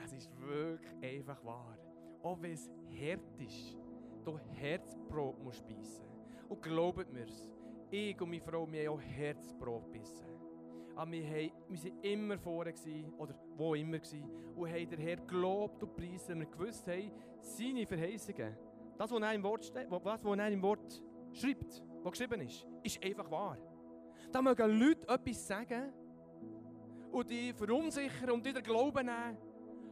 es 0.03 0.13
ist 0.13 0.31
wirklich 0.39 1.19
einfach 1.19 1.43
wahr. 1.43 1.77
Auch 2.23 2.41
wenn 2.41 2.53
es 2.53 2.69
hart 2.89 3.39
ist, 3.39 3.77
du 4.25 4.37
Herzbrot 4.53 5.41
musst 5.43 5.67
beißen. 5.67 6.05
Und 6.49 6.61
glaubt 6.61 7.11
mir's, 7.11 7.49
ich 7.91 8.19
und 8.21 8.29
meine 8.29 8.41
Frau, 8.41 8.69
wir 8.69 8.89
haben 8.89 8.97
auch 8.97 9.01
Herzbrot 9.01 9.85
gebissen. 9.85 10.27
Aber 10.95 11.11
wir, 11.11 11.23
haben, 11.25 11.51
wir 11.69 11.83
waren 11.83 12.03
immer 12.03 12.37
vorne 12.39 12.73
gewesen, 12.73 13.13
oder 13.17 13.35
wo 13.55 13.75
immer 13.75 13.99
gewesen, 13.99 14.23
und 14.55 14.69
haben 14.69 14.89
den 14.89 14.99
Herr 14.99 15.17
gelobt 15.17 15.83
und 15.83 15.95
preisen, 15.95 16.29
weil 16.29 16.39
wir 16.39 16.45
gewusst 16.47 16.87
haben, 16.87 17.11
seine 17.39 17.85
Verheißungen, 17.85 18.57
das, 18.97 19.11
was 19.11 19.21
er 19.21 19.33
im 19.33 19.43
Wort, 19.43 19.71
was, 19.89 20.23
was 20.23 20.39
er 20.39 20.47
im 20.49 20.61
Wort 20.63 21.03
schreibt, 21.33 21.83
was 22.03 22.11
geschrieben 22.11 22.41
ist, 22.41 22.65
ist 22.87 23.03
einfach 23.03 23.29
wahr. 23.29 23.57
Da 24.31 24.41
mögen 24.41 24.79
Leute 24.79 25.07
etwas 25.07 25.47
sagen 25.47 25.93
und 27.11 27.29
die 27.29 27.53
verunsichern 27.53 28.31
und 28.31 28.45
wieder 28.45 28.61
Glauben 28.61 29.05
nehmen. 29.05 29.37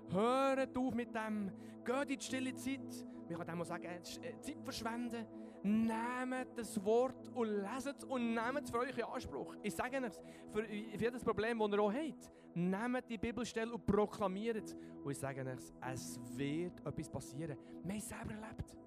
Hört 0.10 0.78
auf 0.78 0.94
mit 0.94 1.14
dem, 1.16 1.52
geht 1.84 2.10
in 2.10 2.20
die 2.20 2.24
stille 2.24 2.56
Zeit. 2.56 3.06
Wir 3.28 3.38
können 3.38 3.62
auch 3.62 3.66
sagen, 3.66 3.88
Zeit 4.04 4.62
verschwenden. 4.64 5.26
Nehmt 5.64 6.56
das 6.56 6.84
Wort 6.86 7.28
und 7.34 7.48
leset 7.48 7.98
es 7.98 8.04
und 8.04 8.36
nehmt 8.36 8.64
es 8.66 8.70
für 8.70 8.80
euch 8.80 8.96
in 8.96 9.04
Anspruch. 9.04 9.56
Ich 9.64 9.74
sage 9.74 9.98
es, 10.06 10.22
für, 10.52 10.64
jedes 10.72 11.24
Problem, 11.24 11.58
das 11.58 11.72
ihr 11.72 11.80
auch 11.80 11.92
habt, 11.92 12.32
nehmt 12.54 13.10
die 13.10 13.18
Bibelstelle 13.18 13.74
und 13.74 13.84
proklamiert 13.84 14.64
es. 14.64 14.76
Und 15.04 15.12
ich 15.12 15.18
sage 15.18 15.42
es, 15.42 15.74
es 15.82 16.20
wird 16.38 16.86
etwas 16.86 17.10
passieren. 17.10 17.58
Wir 17.84 17.94
haben 17.94 17.98
es 17.98 18.08
selber 18.08 18.34
erlebt. 18.34 18.78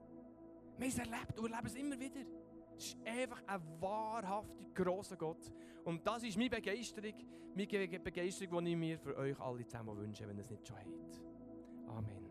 Wir 0.77 0.87
haben 0.87 0.92
es 0.92 0.99
erlebt 0.99 1.38
und 1.38 1.51
erleben 1.51 1.66
es 1.66 1.75
immer 1.75 1.99
wieder. 1.99 2.21
Es 2.79 2.95
ist 2.95 2.97
einfach 3.05 3.43
ein 3.47 3.61
wahrhaftig 3.81 4.73
grosser 4.73 5.17
Gott. 5.17 5.53
Und 5.85 6.07
das 6.07 6.23
ist 6.23 6.37
meine 6.37 6.51
Begeisterung, 6.51 7.14
meine 7.55 7.99
Begeisterung, 7.99 8.64
die 8.64 8.71
ich 8.71 8.77
mir 8.77 8.99
für 8.99 9.17
euch 9.17 9.38
alle 9.41 9.67
zusammen 9.67 9.97
wünsche, 9.97 10.29
wenn 10.29 10.37
ihr 10.37 10.45
es 10.45 10.51
nicht 10.51 10.67
schon 10.67 10.77
habt. 10.77 11.23
Amen. 11.88 12.28